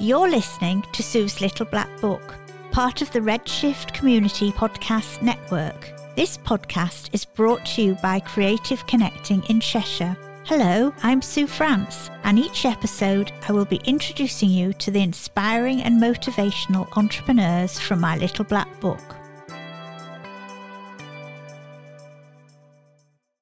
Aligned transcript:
You're 0.00 0.30
listening 0.30 0.84
to 0.92 1.02
Sue's 1.02 1.40
Little 1.40 1.66
Black 1.66 1.88
Book, 2.00 2.36
part 2.70 3.02
of 3.02 3.10
the 3.10 3.18
Redshift 3.18 3.92
Community 3.92 4.52
Podcast 4.52 5.22
Network. 5.22 5.90
This 6.14 6.38
podcast 6.38 7.08
is 7.12 7.24
brought 7.24 7.66
to 7.66 7.82
you 7.82 7.94
by 7.96 8.20
Creative 8.20 8.86
Connecting 8.86 9.42
in 9.48 9.58
Cheshire. 9.58 10.16
Hello, 10.44 10.94
I'm 11.02 11.20
Sue 11.20 11.48
France, 11.48 12.10
and 12.22 12.38
each 12.38 12.64
episode 12.64 13.32
I 13.48 13.52
will 13.52 13.64
be 13.64 13.80
introducing 13.84 14.50
you 14.50 14.72
to 14.74 14.92
the 14.92 15.02
inspiring 15.02 15.82
and 15.82 16.00
motivational 16.00 16.96
entrepreneurs 16.96 17.80
from 17.80 18.00
my 18.00 18.16
little 18.18 18.44
black 18.44 18.68
book. 18.78 19.16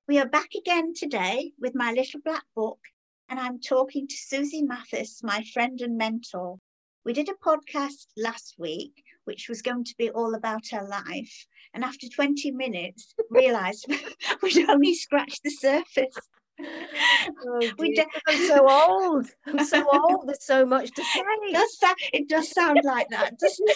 We 0.08 0.18
are 0.18 0.26
back 0.26 0.54
again 0.56 0.94
today 0.94 1.52
with 1.60 1.74
my 1.74 1.92
little 1.92 2.20
black 2.24 2.44
book 2.54 2.78
and 3.28 3.40
I'm 3.40 3.60
talking 3.60 4.06
to 4.06 4.16
Susie 4.16 4.62
Mathis, 4.62 5.22
my 5.22 5.44
friend 5.52 5.80
and 5.80 5.96
mentor. 5.96 6.58
We 7.04 7.12
did 7.12 7.28
a 7.28 7.34
podcast 7.34 8.06
last 8.16 8.54
week, 8.58 9.02
which 9.24 9.48
was 9.48 9.62
going 9.62 9.84
to 9.84 9.94
be 9.98 10.10
all 10.10 10.34
about 10.34 10.68
her 10.72 10.86
life. 10.86 11.46
And 11.74 11.84
after 11.84 12.08
20 12.08 12.50
minutes, 12.52 13.14
realised 13.30 13.86
we'd 14.42 14.68
only 14.68 14.94
scratched 14.94 15.42
the 15.44 15.50
surface. 15.50 16.16
Oh, 16.60 17.60
de- 17.78 18.06
I'm 18.26 18.46
so 18.46 18.68
old. 18.68 19.26
I'm 19.46 19.64
so 19.64 19.86
old. 19.92 20.28
There's 20.28 20.44
so 20.44 20.64
much 20.64 20.90
to 20.92 21.02
say. 21.02 21.20
It 21.20 21.52
does, 21.52 21.78
sound, 21.78 21.96
it 22.12 22.28
does 22.28 22.50
sound 22.50 22.80
like 22.84 23.08
that, 23.10 23.38
doesn't 23.38 23.70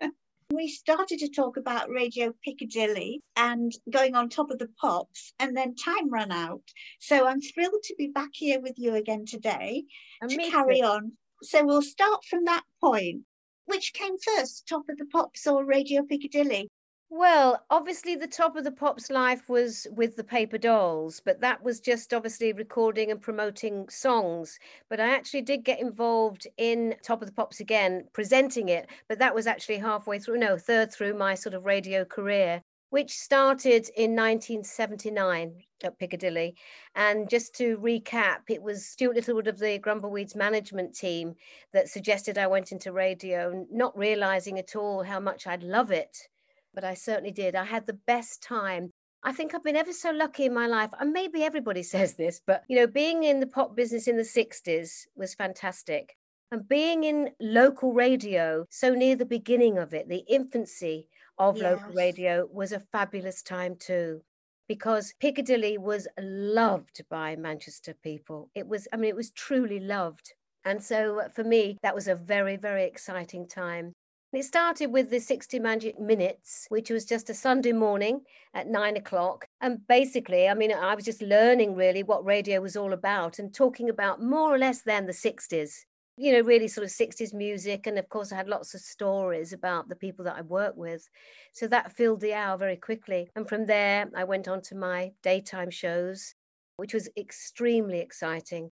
it? 0.00 0.12
We 0.54 0.68
started 0.68 1.18
to 1.18 1.28
talk 1.28 1.56
about 1.56 1.90
Radio 1.90 2.32
Piccadilly 2.44 3.22
and 3.36 3.72
going 3.90 4.14
on 4.14 4.28
top 4.28 4.50
of 4.50 4.58
the 4.58 4.68
pops, 4.80 5.32
and 5.38 5.56
then 5.56 5.74
time 5.74 6.10
ran 6.10 6.32
out. 6.32 6.62
So 7.00 7.26
I'm 7.26 7.40
thrilled 7.40 7.82
to 7.84 7.94
be 7.96 8.08
back 8.08 8.30
here 8.32 8.60
with 8.60 8.74
you 8.76 8.94
again 8.94 9.24
today 9.26 9.84
and 10.20 10.30
to 10.30 10.50
carry 10.50 10.82
on. 10.82 11.12
So 11.42 11.64
we'll 11.64 11.82
start 11.82 12.24
from 12.24 12.44
that 12.44 12.64
point. 12.80 13.22
Which 13.66 13.94
came 13.94 14.16
first, 14.18 14.68
Top 14.68 14.82
of 14.90 14.98
the 14.98 15.06
Pops 15.06 15.46
or 15.46 15.64
Radio 15.64 16.02
Piccadilly? 16.02 16.68
Well, 17.16 17.64
obviously, 17.70 18.16
the 18.16 18.26
top 18.26 18.56
of 18.56 18.64
the 18.64 18.72
pops 18.72 19.08
life 19.08 19.48
was 19.48 19.86
with 19.92 20.16
the 20.16 20.24
paper 20.24 20.58
dolls, 20.58 21.20
but 21.24 21.40
that 21.42 21.62
was 21.62 21.78
just 21.78 22.12
obviously 22.12 22.52
recording 22.52 23.12
and 23.12 23.22
promoting 23.22 23.88
songs. 23.88 24.58
But 24.88 24.98
I 24.98 25.14
actually 25.14 25.42
did 25.42 25.62
get 25.64 25.78
involved 25.78 26.48
in 26.56 26.96
Top 27.04 27.22
of 27.22 27.28
the 27.28 27.32
Pops 27.32 27.60
again, 27.60 28.08
presenting 28.12 28.68
it, 28.68 28.88
but 29.06 29.20
that 29.20 29.32
was 29.32 29.46
actually 29.46 29.78
halfway 29.78 30.18
through, 30.18 30.38
no, 30.38 30.58
third 30.58 30.92
through 30.92 31.14
my 31.14 31.36
sort 31.36 31.54
of 31.54 31.64
radio 31.64 32.04
career, 32.04 32.62
which 32.90 33.12
started 33.12 33.88
in 33.94 34.16
1979 34.16 35.62
at 35.84 35.98
Piccadilly. 36.00 36.56
And 36.96 37.30
just 37.30 37.54
to 37.58 37.78
recap, 37.78 38.40
it 38.50 38.60
was 38.60 38.86
Stuart 38.86 39.14
Littlewood 39.14 39.46
of 39.46 39.60
the 39.60 39.78
Grumbleweeds 39.78 40.34
management 40.34 40.96
team 40.96 41.36
that 41.72 41.88
suggested 41.88 42.38
I 42.38 42.48
went 42.48 42.72
into 42.72 42.90
radio, 42.90 43.64
not 43.70 43.96
realizing 43.96 44.58
at 44.58 44.74
all 44.74 45.04
how 45.04 45.20
much 45.20 45.46
I'd 45.46 45.62
love 45.62 45.92
it 45.92 46.26
but 46.74 46.84
I 46.84 46.94
certainly 46.94 47.30
did. 47.30 47.54
I 47.54 47.64
had 47.64 47.86
the 47.86 47.98
best 48.06 48.42
time. 48.42 48.90
I 49.22 49.32
think 49.32 49.54
I've 49.54 49.64
been 49.64 49.76
ever 49.76 49.92
so 49.92 50.10
lucky 50.10 50.44
in 50.44 50.54
my 50.54 50.66
life. 50.66 50.90
And 51.00 51.12
maybe 51.12 51.42
everybody 51.42 51.82
says 51.94 52.14
this, 52.14 52.40
but 52.46 52.64
you 52.68 52.76
know, 52.76 52.86
being 52.86 53.24
in 53.24 53.40
the 53.40 53.46
pop 53.46 53.74
business 53.76 54.08
in 54.08 54.16
the 54.16 54.22
60s 54.22 55.06
was 55.16 55.34
fantastic. 55.34 56.16
And 56.50 56.68
being 56.68 57.04
in 57.04 57.30
local 57.40 57.92
radio, 57.92 58.66
so 58.70 58.94
near 58.94 59.16
the 59.16 59.24
beginning 59.24 59.78
of 59.78 59.94
it, 59.94 60.08
the 60.08 60.24
infancy 60.28 61.08
of 61.38 61.56
yes. 61.56 61.64
local 61.64 61.94
radio 61.94 62.48
was 62.52 62.72
a 62.72 62.80
fabulous 62.80 63.42
time 63.42 63.76
too. 63.76 64.20
Because 64.68 65.12
Piccadilly 65.20 65.76
was 65.76 66.08
loved 66.18 67.02
by 67.10 67.36
Manchester 67.36 67.94
people. 68.02 68.50
It 68.54 68.66
was, 68.66 68.88
I 68.92 68.96
mean, 68.96 69.10
it 69.10 69.16
was 69.16 69.30
truly 69.32 69.80
loved. 69.80 70.32
And 70.64 70.82
so 70.82 71.20
uh, 71.20 71.28
for 71.28 71.44
me, 71.44 71.76
that 71.82 71.94
was 71.94 72.08
a 72.08 72.14
very, 72.14 72.56
very 72.56 72.84
exciting 72.84 73.46
time. 73.46 73.92
It 74.36 74.44
started 74.44 74.88
with 74.88 75.10
the 75.10 75.20
60 75.20 75.60
Magic 75.60 76.00
Minutes, 76.00 76.66
which 76.68 76.90
was 76.90 77.04
just 77.04 77.30
a 77.30 77.34
Sunday 77.34 77.70
morning 77.70 78.22
at 78.52 78.66
nine 78.66 78.96
o'clock. 78.96 79.46
And 79.60 79.86
basically, 79.86 80.48
I 80.48 80.54
mean, 80.54 80.72
I 80.72 80.96
was 80.96 81.04
just 81.04 81.22
learning 81.22 81.76
really 81.76 82.02
what 82.02 82.24
radio 82.24 82.60
was 82.60 82.76
all 82.76 82.92
about 82.92 83.38
and 83.38 83.54
talking 83.54 83.88
about 83.88 84.20
more 84.20 84.52
or 84.52 84.58
less 84.58 84.82
then 84.82 85.06
the 85.06 85.12
60s, 85.12 85.84
you 86.16 86.32
know, 86.32 86.40
really 86.40 86.66
sort 86.66 86.84
of 86.84 86.90
60s 86.90 87.32
music. 87.32 87.86
And 87.86 87.96
of 87.96 88.08
course, 88.08 88.32
I 88.32 88.36
had 88.36 88.48
lots 88.48 88.74
of 88.74 88.80
stories 88.80 89.52
about 89.52 89.88
the 89.88 89.94
people 89.94 90.24
that 90.24 90.36
I 90.36 90.42
worked 90.42 90.78
with. 90.78 91.08
So 91.52 91.68
that 91.68 91.92
filled 91.92 92.20
the 92.20 92.34
hour 92.34 92.58
very 92.58 92.76
quickly. 92.76 93.30
And 93.36 93.48
from 93.48 93.66
there, 93.66 94.10
I 94.16 94.24
went 94.24 94.48
on 94.48 94.62
to 94.62 94.74
my 94.74 95.12
daytime 95.22 95.70
shows, 95.70 96.34
which 96.76 96.92
was 96.92 97.08
extremely 97.16 98.00
exciting. 98.00 98.72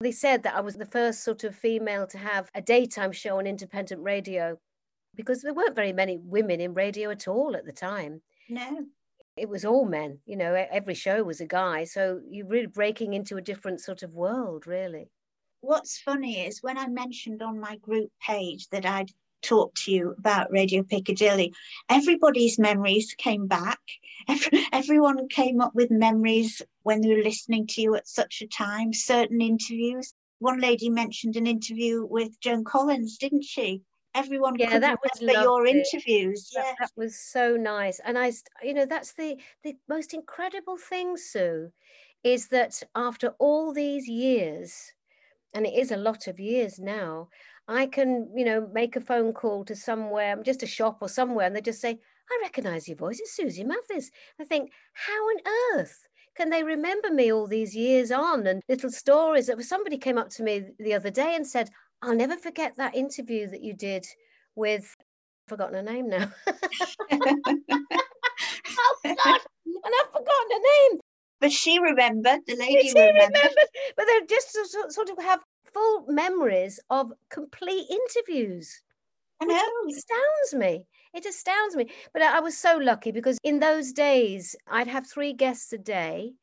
They 0.00 0.10
said 0.12 0.42
that 0.42 0.56
I 0.56 0.60
was 0.62 0.74
the 0.74 0.84
first 0.84 1.22
sort 1.22 1.44
of 1.44 1.54
female 1.54 2.08
to 2.08 2.18
have 2.18 2.50
a 2.56 2.60
daytime 2.60 3.12
show 3.12 3.38
on 3.38 3.46
independent 3.46 4.02
radio 4.02 4.58
because 5.16 5.42
there 5.42 5.54
weren't 5.54 5.74
very 5.74 5.92
many 5.92 6.18
women 6.18 6.60
in 6.60 6.74
radio 6.74 7.10
at 7.10 7.26
all 7.26 7.56
at 7.56 7.64
the 7.64 7.72
time. 7.72 8.20
No. 8.48 8.86
It 9.36 9.48
was 9.48 9.64
all 9.64 9.84
men, 9.84 10.18
you 10.24 10.36
know, 10.36 10.54
every 10.54 10.94
show 10.94 11.22
was 11.22 11.40
a 11.40 11.46
guy. 11.46 11.84
So 11.84 12.20
you're 12.30 12.46
really 12.46 12.66
breaking 12.66 13.12
into 13.14 13.36
a 13.36 13.42
different 13.42 13.80
sort 13.80 14.02
of 14.02 14.14
world, 14.14 14.66
really. 14.66 15.10
What's 15.60 15.98
funny 15.98 16.46
is 16.46 16.62
when 16.62 16.78
I 16.78 16.86
mentioned 16.86 17.42
on 17.42 17.60
my 17.60 17.76
group 17.76 18.10
page 18.20 18.68
that 18.68 18.86
I'd 18.86 19.10
talked 19.42 19.84
to 19.84 19.92
you 19.92 20.14
about 20.18 20.50
Radio 20.50 20.82
Piccadilly, 20.82 21.52
everybody's 21.88 22.58
memories 22.58 23.14
came 23.16 23.46
back. 23.46 23.80
Every, 24.28 24.66
everyone 24.72 25.28
came 25.28 25.60
up 25.60 25.72
with 25.74 25.90
memories 25.90 26.60
when 26.82 27.00
they 27.00 27.14
were 27.14 27.22
listening 27.22 27.66
to 27.68 27.80
you 27.80 27.94
at 27.94 28.08
such 28.08 28.42
a 28.42 28.46
time, 28.48 28.92
certain 28.92 29.40
interviews. 29.40 30.14
One 30.40 30.58
lady 30.58 30.90
mentioned 30.90 31.36
an 31.36 31.46
interview 31.46 32.04
with 32.04 32.40
Joan 32.40 32.64
Collins, 32.64 33.18
didn't 33.18 33.44
she? 33.44 33.82
Everyone 34.16 34.54
yeah 34.58 34.78
that 34.78 34.98
was 35.02 35.20
your 35.20 35.66
interviews 35.66 36.50
that, 36.54 36.74
that 36.80 36.90
was 36.96 37.18
so 37.18 37.56
nice. 37.56 38.00
And 38.04 38.18
i 38.18 38.32
you 38.62 38.74
know 38.74 38.86
that's 38.86 39.12
the 39.12 39.36
the 39.62 39.76
most 39.88 40.14
incredible 40.14 40.76
thing 40.76 41.16
sue 41.16 41.70
is 42.24 42.48
that 42.48 42.82
after 42.94 43.34
all 43.38 43.72
these 43.72 44.08
years 44.08 44.92
and 45.54 45.66
it 45.66 45.74
is 45.74 45.90
a 45.92 45.96
lot 45.96 46.26
of 46.26 46.40
years 46.40 46.78
now 46.78 47.28
i 47.68 47.86
can 47.86 48.28
you 48.34 48.44
know 48.44 48.68
make 48.72 48.96
a 48.96 49.00
phone 49.00 49.32
call 49.32 49.64
to 49.64 49.76
somewhere 49.76 50.36
just 50.42 50.62
a 50.62 50.66
shop 50.66 50.98
or 51.00 51.08
somewhere 51.08 51.46
and 51.46 51.54
they 51.54 51.60
just 51.60 51.80
say 51.80 51.98
i 52.30 52.38
recognize 52.42 52.88
your 52.88 52.96
voice. 52.96 53.20
It's 53.20 53.36
susie 53.36 53.64
mathis. 53.64 54.10
I 54.40 54.44
think 54.44 54.72
how 54.92 55.22
on 55.30 55.36
earth 55.74 56.06
can 56.36 56.50
they 56.50 56.62
remember 56.62 57.10
me 57.10 57.32
all 57.32 57.46
these 57.46 57.74
years 57.74 58.12
on? 58.12 58.46
And 58.46 58.62
little 58.68 58.90
stories 58.90 59.46
that 59.46 59.62
somebody 59.62 59.96
came 59.96 60.18
up 60.18 60.28
to 60.30 60.42
me 60.42 60.64
the 60.78 60.92
other 60.92 61.10
day 61.10 61.34
and 61.34 61.46
said 61.46 61.70
I'll 62.06 62.14
never 62.14 62.36
forget 62.36 62.76
that 62.76 62.94
interview 62.94 63.48
that 63.48 63.62
you 63.62 63.74
did 63.74 64.06
with 64.54 64.94
I've 65.00 65.48
forgotten 65.48 65.74
her 65.74 65.82
name 65.82 66.08
now. 66.08 66.30
oh 67.10 67.32
God, 69.04 69.40
and 69.66 69.92
I've 70.00 70.12
forgotten 70.12 70.50
her 70.52 70.90
name. 70.90 71.00
But 71.40 71.50
she 71.50 71.80
remembered, 71.80 72.40
the 72.46 72.54
lady 72.54 72.88
she 72.88 72.94
remembered. 72.94 73.34
remembered. 73.34 73.68
But 73.96 74.06
they 74.06 74.20
just 74.28 74.56
sort 74.90 75.10
of 75.10 75.18
have 75.24 75.40
full 75.74 76.06
memories 76.06 76.78
of 76.90 77.12
complete 77.28 77.86
interviews. 77.90 78.82
I 79.40 79.46
know. 79.46 79.60
It 79.88 79.96
astounds 79.96 80.54
me. 80.54 80.84
It 81.12 81.26
astounds 81.26 81.74
me. 81.74 81.90
But 82.12 82.22
I 82.22 82.38
was 82.38 82.56
so 82.56 82.76
lucky 82.76 83.10
because 83.10 83.36
in 83.42 83.58
those 83.58 83.92
days, 83.92 84.54
I'd 84.68 84.86
have 84.86 85.08
three 85.08 85.32
guests 85.32 85.72
a 85.72 85.78
day. 85.78 86.34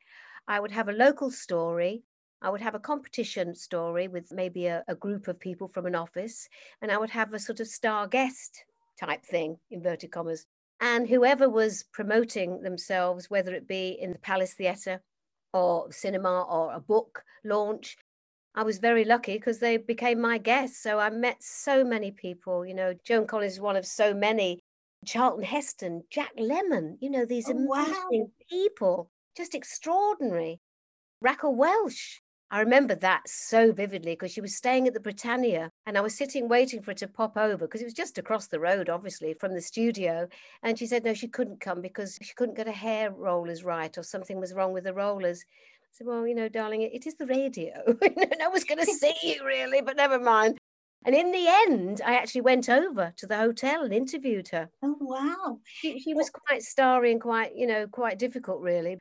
I 0.46 0.60
would 0.60 0.72
have 0.72 0.90
a 0.90 0.94
local 0.94 1.32
story. 1.32 2.04
I 2.44 2.50
would 2.50 2.62
have 2.62 2.76
a 2.76 2.80
competition 2.80 3.56
story 3.56 4.10
with 4.10 4.32
maybe 4.34 4.68
a, 4.68 4.84
a, 4.90 4.96
group 4.96 5.30
of 5.30 5.40
people 5.40 5.70
from 5.70 5.86
an 5.86 5.96
office, 5.96 6.50
and 6.82 6.92
I 6.92 6.98
would 6.98 7.10
have 7.10 7.34
a 7.34 7.40
sort 7.40 7.62
of 7.62 7.68
star 7.68 8.06
guest 8.06 8.66
type 9.00 9.24
thing, 9.24 9.58
inverted 9.72 10.12
commas. 10.12 10.46
And 10.82 11.08
whoever 11.08 11.50
was 11.50 11.86
promoting 11.94 12.62
themselves, 12.62 13.30
whether 13.30 13.54
it 13.54 13.66
be 13.66 13.98
in 14.00 14.12
the 14.12 14.20
Palace 14.20 14.56
Theatre 14.56 15.02
or 15.54 15.90
cinema 15.94 16.42
or 16.42 16.74
a 16.74 16.82
book 16.82 17.24
launch, 17.46 17.96
I 18.56 18.64
was 18.64 18.78
very 18.78 19.06
lucky 19.06 19.36
because 19.36 19.60
they 19.60 19.78
became 19.78 20.20
my 20.20 20.38
guests. 20.38 20.84
So 20.84 21.00
I 21.00 21.10
met 21.10 21.42
so 21.42 21.86
many 21.86 22.12
people. 22.12 22.66
You 22.66 22.74
know, 22.74 22.94
Joan 23.06 23.26
Collins 23.26 23.54
is 23.54 23.62
one 23.62 23.78
of 23.78 23.86
so 23.86 24.14
many. 24.14 24.60
Charlton 25.06 25.44
Heston, 25.44 26.04
Jack 26.10 26.32
Lemmon, 26.38 26.98
you 27.00 27.10
know, 27.10 27.26
these 27.26 27.50
oh, 27.50 27.52
amazing 27.52 28.22
wow. 28.22 28.28
people, 28.50 29.10
just 29.36 29.56
extraordinary. 29.56 30.60
Raquel 31.22 31.56
Welch, 31.56 32.22
I 32.54 32.60
remember 32.60 32.94
that 32.94 33.28
so 33.28 33.72
vividly 33.72 34.12
because 34.12 34.32
she 34.32 34.40
was 34.40 34.56
staying 34.56 34.88
at 34.88 34.94
the 34.94 35.00
Britannia 35.00 35.72
and 35.88 35.98
I 35.98 36.02
was 36.02 36.16
sitting 36.16 36.48
waiting 36.48 36.84
for 36.84 36.92
her 36.92 36.96
to 36.98 37.08
pop 37.08 37.36
over 37.36 37.66
because 37.66 37.82
it 37.82 37.86
was 37.86 37.96
just 37.96 38.20
across 38.20 38.46
the 38.46 38.60
road, 38.60 38.90
obviously, 38.90 39.34
from 39.34 39.56
the 39.56 39.62
studio. 39.62 40.28
And 40.62 40.78
she 40.78 40.86
said, 40.86 41.04
no, 41.04 41.16
she 41.16 41.28
couldn't 41.28 41.62
come 41.62 41.82
because 41.82 42.20
she 42.22 42.36
couldn't 42.36 42.56
get 42.56 42.68
her 42.68 42.72
hair 42.72 43.10
rollers 43.10 43.64
right 43.64 43.98
or 43.98 44.04
something 44.04 44.40
was 44.40 44.54
wrong 44.54 44.72
with 44.72 44.84
the 44.84 44.94
rollers. 44.94 45.44
I 45.82 45.88
said, 45.94 46.06
well, 46.06 46.28
you 46.28 46.36
know, 46.36 46.48
darling, 46.48 46.84
it 46.84 47.08
is 47.08 47.16
the 47.16 47.26
radio. 47.26 47.74
no 48.40 48.50
one's 48.52 48.66
going 48.66 48.80
to 48.86 48.86
see 48.86 49.16
you 49.24 49.44
really, 49.44 49.82
but 49.82 49.98
never 49.98 50.20
mind. 50.20 50.60
And 51.06 51.16
in 51.16 51.32
the 51.32 51.48
end, 51.48 52.02
I 52.06 52.14
actually 52.14 52.42
went 52.42 52.70
over 52.70 53.16
to 53.18 53.26
the 53.26 53.36
hotel 53.36 53.82
and 53.82 53.92
interviewed 53.92 54.50
her. 54.50 54.70
Oh, 54.84 54.96
wow. 55.00 55.58
She, 55.64 56.00
she 56.00 56.14
was 56.14 56.30
quite 56.30 56.62
starry 56.62 57.14
and 57.14 57.20
quite, 57.20 57.56
you 57.56 57.66
know, 57.66 57.88
quite 57.88 58.20
difficult, 58.20 58.62
really 58.62 59.00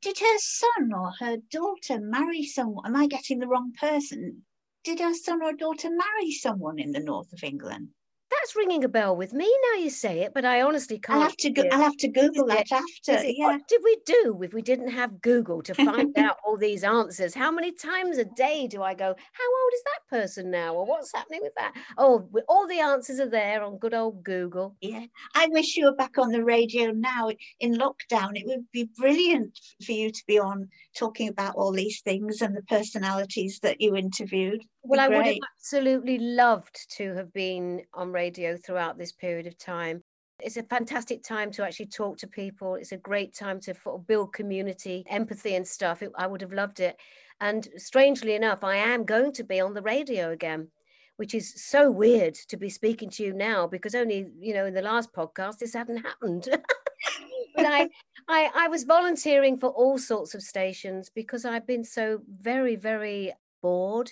did 0.00 0.18
her 0.18 0.38
son 0.38 0.92
or 0.94 1.12
her 1.18 1.36
daughter 1.50 2.00
marry 2.00 2.44
someone? 2.44 2.86
Am 2.86 2.96
I 2.96 3.06
getting 3.06 3.38
the 3.38 3.48
wrong 3.48 3.72
person? 3.78 4.44
did 4.82 5.00
her 5.00 5.14
son 5.14 5.42
or 5.42 5.52
daughter 5.52 5.90
marry 5.90 6.32
someone 6.32 6.78
in 6.78 6.92
the 6.92 7.00
north 7.00 7.32
of 7.32 7.44
England? 7.44 7.90
That's 8.30 8.54
ringing 8.54 8.84
a 8.84 8.88
bell 8.88 9.16
with 9.16 9.32
me 9.32 9.52
now 9.72 9.78
you 9.78 9.90
say 9.90 10.20
it, 10.20 10.32
but 10.34 10.44
I 10.44 10.62
honestly 10.62 10.98
can't. 10.98 11.18
I'll 11.18 11.22
have 11.22 11.36
to 11.38 11.50
go, 11.50 11.64
I'll 11.72 11.82
have 11.82 11.96
to 11.96 12.08
Google 12.08 12.46
that 12.46 12.70
after. 12.70 13.24
Yeah. 13.24 13.46
What 13.46 13.66
did 13.68 13.80
we 13.82 13.96
do 14.06 14.40
if 14.42 14.54
we 14.54 14.62
didn't 14.62 14.90
have 14.90 15.20
Google 15.20 15.62
to 15.62 15.74
find 15.74 16.16
out 16.18 16.36
all 16.46 16.56
these 16.56 16.84
answers? 16.84 17.34
How 17.34 17.50
many 17.50 17.72
times 17.72 18.18
a 18.18 18.24
day 18.24 18.68
do 18.68 18.82
I 18.82 18.94
go, 18.94 19.06
how 19.06 19.12
old 19.12 19.72
is 19.74 19.82
that 19.84 20.16
person 20.16 20.50
now? 20.50 20.74
Or 20.74 20.86
what's 20.86 21.12
happening 21.12 21.40
with 21.42 21.54
that? 21.56 21.74
Oh, 21.98 22.28
all 22.48 22.68
the 22.68 22.80
answers 22.80 23.18
are 23.20 23.28
there 23.28 23.62
on 23.62 23.78
good 23.78 23.94
old 23.94 24.22
Google. 24.22 24.76
Yeah. 24.80 25.04
I 25.34 25.48
wish 25.48 25.76
you 25.76 25.86
were 25.86 25.96
back 25.96 26.18
on 26.18 26.30
the 26.30 26.44
radio 26.44 26.92
now 26.92 27.30
in 27.58 27.74
lockdown. 27.74 28.32
It 28.34 28.46
would 28.46 28.70
be 28.72 28.88
brilliant 28.96 29.58
for 29.84 29.92
you 29.92 30.10
to 30.10 30.22
be 30.26 30.38
on 30.38 30.68
talking 30.96 31.28
about 31.28 31.54
all 31.56 31.72
these 31.72 32.00
things 32.00 32.42
and 32.42 32.56
the 32.56 32.62
personalities 32.62 33.58
that 33.62 33.80
you 33.80 33.96
interviewed. 33.96 34.62
Well, 34.82 35.00
I 35.00 35.08
would 35.08 35.26
have 35.26 35.36
absolutely 35.56 36.18
loved 36.18 36.90
to 36.96 37.14
have 37.14 37.32
been 37.32 37.82
on 37.92 38.12
radio 38.12 38.56
throughout 38.56 38.96
this 38.96 39.12
period 39.12 39.46
of 39.46 39.58
time. 39.58 40.02
It's 40.42 40.56
a 40.56 40.62
fantastic 40.62 41.22
time 41.22 41.50
to 41.52 41.64
actually 41.64 41.86
talk 41.86 42.16
to 42.18 42.26
people. 42.26 42.76
It's 42.76 42.92
a 42.92 42.96
great 42.96 43.34
time 43.34 43.60
to 43.60 43.74
build 44.06 44.32
community, 44.32 45.04
empathy, 45.08 45.54
and 45.54 45.68
stuff. 45.68 46.02
It, 46.02 46.12
I 46.16 46.26
would 46.26 46.40
have 46.40 46.52
loved 46.52 46.80
it. 46.80 46.96
And 47.42 47.68
strangely 47.76 48.34
enough, 48.34 48.64
I 48.64 48.76
am 48.76 49.04
going 49.04 49.32
to 49.32 49.44
be 49.44 49.60
on 49.60 49.74
the 49.74 49.82
radio 49.82 50.30
again, 50.30 50.68
which 51.16 51.34
is 51.34 51.62
so 51.62 51.90
weird 51.90 52.34
to 52.48 52.56
be 52.56 52.70
speaking 52.70 53.10
to 53.10 53.22
you 53.22 53.34
now 53.34 53.66
because 53.66 53.94
only, 53.94 54.28
you 54.38 54.54
know, 54.54 54.64
in 54.64 54.74
the 54.74 54.82
last 54.82 55.12
podcast, 55.12 55.58
this 55.58 55.74
hadn't 55.74 55.98
happened. 55.98 56.48
but 57.54 57.66
I, 57.66 57.88
I, 58.28 58.50
I 58.54 58.68
was 58.68 58.84
volunteering 58.84 59.58
for 59.58 59.68
all 59.68 59.98
sorts 59.98 60.34
of 60.34 60.42
stations 60.42 61.10
because 61.14 61.44
I've 61.44 61.66
been 61.66 61.84
so 61.84 62.20
very, 62.40 62.76
very 62.76 63.34
bored 63.60 64.10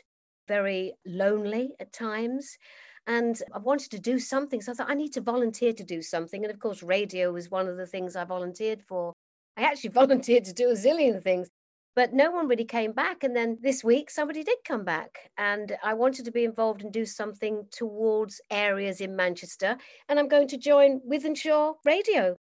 very 0.49 0.95
lonely 1.07 1.71
at 1.79 1.93
times. 1.93 2.59
And 3.07 3.41
I 3.55 3.59
wanted 3.59 3.91
to 3.93 3.99
do 3.99 4.19
something. 4.19 4.61
So 4.61 4.73
I 4.73 4.75
thought, 4.75 4.91
I 4.91 4.95
need 4.95 5.13
to 5.15 5.21
volunteer 5.21 5.73
to 5.73 5.85
do 5.85 6.03
something. 6.03 6.45
And 6.45 6.53
of 6.53 6.59
course, 6.59 6.83
radio 6.83 7.33
was 7.33 7.51
one 7.51 7.69
of 7.69 7.77
the 7.77 7.87
things 7.87 8.17
I 8.17 8.25
volunteered 8.25 8.83
for. 8.83 9.13
I 9.57 9.63
actually 9.63 9.91
volunteered 10.03 10.45
to 10.45 10.53
do 10.53 10.71
a 10.71 10.75
zillion 10.75 11.23
things, 11.23 11.49
but 11.97 12.13
no 12.13 12.31
one 12.31 12.49
really 12.49 12.65
came 12.65 12.93
back. 12.93 13.25
And 13.25 13.35
then 13.35 13.59
this 13.63 13.83
week, 13.83 14.11
somebody 14.11 14.43
did 14.43 14.59
come 14.67 14.85
back. 14.85 15.31
And 15.39 15.77
I 15.83 15.95
wanted 15.95 16.25
to 16.25 16.33
be 16.33 16.45
involved 16.45 16.83
and 16.83 16.93
do 16.93 17.07
something 17.07 17.67
towards 17.71 18.41
areas 18.51 19.01
in 19.01 19.17
Manchester. 19.17 19.77
And 20.09 20.19
I'm 20.19 20.29
going 20.29 20.49
to 20.49 20.59
join 20.59 21.01
Wythenshawe 21.01 21.75
Radio. 21.85 22.37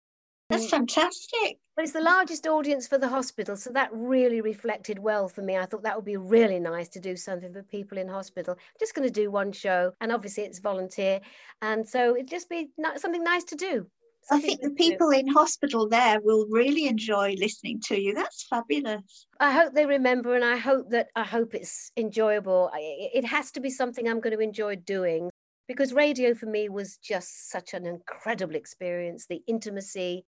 That's 0.48 0.70
fantastic. 0.70 1.58
But 1.76 1.84
it's 1.84 1.92
the 1.92 2.00
largest 2.00 2.46
audience 2.46 2.88
for 2.88 2.98
the 2.98 3.08
hospital, 3.08 3.54
so 3.54 3.70
that 3.70 3.90
really 3.92 4.40
reflected 4.40 4.98
well 4.98 5.28
for 5.28 5.42
me. 5.42 5.56
I 5.56 5.66
thought 5.66 5.82
that 5.82 5.94
would 5.94 6.04
be 6.04 6.16
really 6.16 6.58
nice 6.58 6.88
to 6.90 7.00
do 7.00 7.16
something 7.16 7.52
for 7.52 7.62
people 7.62 7.98
in 7.98 8.08
hospital. 8.08 8.54
I'm 8.54 8.80
just 8.80 8.94
going 8.94 9.06
to 9.06 9.12
do 9.12 9.30
one 9.30 9.52
show, 9.52 9.92
and 10.00 10.10
obviously 10.10 10.44
it's 10.44 10.58
volunteer, 10.58 11.20
and 11.62 11.86
so 11.86 12.16
it'd 12.16 12.28
just 12.28 12.48
be 12.48 12.70
something 12.96 13.22
nice 13.22 13.44
to 13.44 13.56
do. 13.56 13.86
I 14.30 14.40
think 14.40 14.60
the 14.60 14.70
people 14.70 15.10
in 15.10 15.28
hospital 15.28 15.88
there 15.88 16.20
will 16.20 16.46
really 16.50 16.86
enjoy 16.86 17.36
listening 17.38 17.80
to 17.86 18.00
you. 18.00 18.14
That's 18.14 18.46
fabulous. 18.48 19.26
I 19.38 19.52
hope 19.52 19.74
they 19.74 19.86
remember, 19.86 20.34
and 20.34 20.44
I 20.44 20.56
hope 20.56 20.90
that 20.90 21.08
I 21.14 21.24
hope 21.24 21.54
it's 21.54 21.92
enjoyable. 21.96 22.70
It 22.74 23.24
has 23.24 23.52
to 23.52 23.60
be 23.60 23.70
something 23.70 24.08
I'm 24.08 24.20
going 24.20 24.36
to 24.36 24.42
enjoy 24.42 24.76
doing 24.76 25.30
because 25.68 25.92
radio 25.92 26.34
for 26.34 26.46
me 26.46 26.68
was 26.68 26.96
just 26.96 27.50
such 27.50 27.74
an 27.74 27.86
incredible 27.86 28.54
experience. 28.54 29.26
The 29.26 29.42
intimacy, 29.46 30.24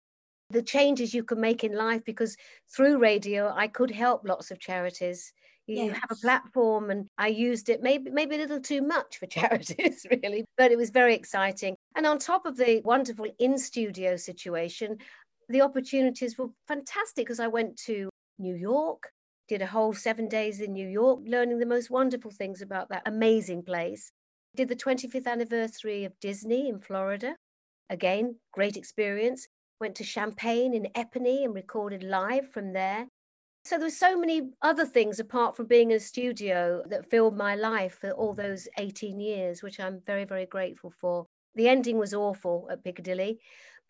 the 0.50 0.62
changes 0.62 1.14
you 1.14 1.24
can 1.24 1.40
make 1.40 1.64
in 1.64 1.74
life 1.74 2.04
because 2.06 2.38
through 2.76 3.00
radio 3.00 3.52
I 3.56 3.68
could 3.68 3.92
help 3.92 4.22
lots 4.26 4.52
of 4.52 4.60
charities. 4.60 5.34
You 5.68 5.86
yes. 5.86 5.96
have 5.96 6.12
a 6.12 6.22
platform 6.22 6.92
and 6.92 7.08
I 7.18 7.28
used 7.28 7.70
it 7.70 7.82
maybe 7.82 8.12
maybe 8.12 8.36
a 8.36 8.40
little 8.40 8.60
too 8.60 8.82
much 8.82 9.18
for 9.18 9.26
charities 9.40 10.06
really, 10.10 10.46
but 10.58 10.72
it 10.72 10.78
was 10.78 10.92
very 10.92 11.16
exciting. 11.16 11.76
And 11.96 12.06
on 12.06 12.20
top 12.20 12.46
of 12.46 12.58
the 12.58 12.82
wonderful 12.86 13.26
in-studio 13.40 14.16
situation, 14.16 14.98
the 15.50 15.62
opportunities 15.62 16.38
were 16.38 16.50
fantastic 16.68 17.26
because 17.26 17.40
I 17.40 17.48
went 17.48 17.78
to 17.86 18.10
New 18.38 18.56
York, 18.56 19.10
did 19.48 19.62
a 19.62 19.68
whole 19.68 19.94
7 19.94 20.28
days 20.28 20.62
in 20.62 20.74
New 20.74 20.88
York 20.88 21.22
learning 21.26 21.58
the 21.58 21.66
most 21.66 21.90
wonderful 21.90 22.32
things 22.32 22.62
about 22.62 22.90
that 22.90 23.04
amazing 23.08 23.64
place. 23.64 24.12
Did 24.56 24.70
the 24.70 24.76
25th 24.76 25.28
anniversary 25.28 26.06
of 26.06 26.18
Disney 26.20 26.70
in 26.70 26.80
Florida. 26.80 27.36
Again, 27.90 28.36
great 28.54 28.78
experience 28.78 29.48
went 29.80 29.96
to 29.96 30.04
Champagne 30.04 30.74
in 30.74 30.88
Epernay 30.96 31.44
and 31.44 31.54
recorded 31.54 32.04
live 32.04 32.50
from 32.52 32.74
there. 32.74 33.08
So 33.66 33.78
there 33.78 33.88
were 33.88 33.92
so 33.92 34.18
many 34.18 34.52
other 34.62 34.86
things 34.86 35.20
apart 35.20 35.58
from 35.58 35.66
being 35.66 35.90
in 35.90 35.98
a 35.98 36.00
studio 36.00 36.84
that 36.88 37.10
filled 37.10 37.36
my 37.36 37.56
life 37.56 37.98
for 38.00 38.12
all 38.12 38.34
mm-hmm. 38.34 38.42
those 38.42 38.68
18 38.78 39.20
years, 39.20 39.64
which 39.64 39.80
I'm 39.80 40.02
very, 40.06 40.24
very 40.24 40.46
grateful 40.46 40.92
for. 40.92 41.26
The 41.56 41.68
ending 41.68 41.98
was 41.98 42.14
awful 42.14 42.68
at 42.72 42.84
Piccadilly, 42.84 43.40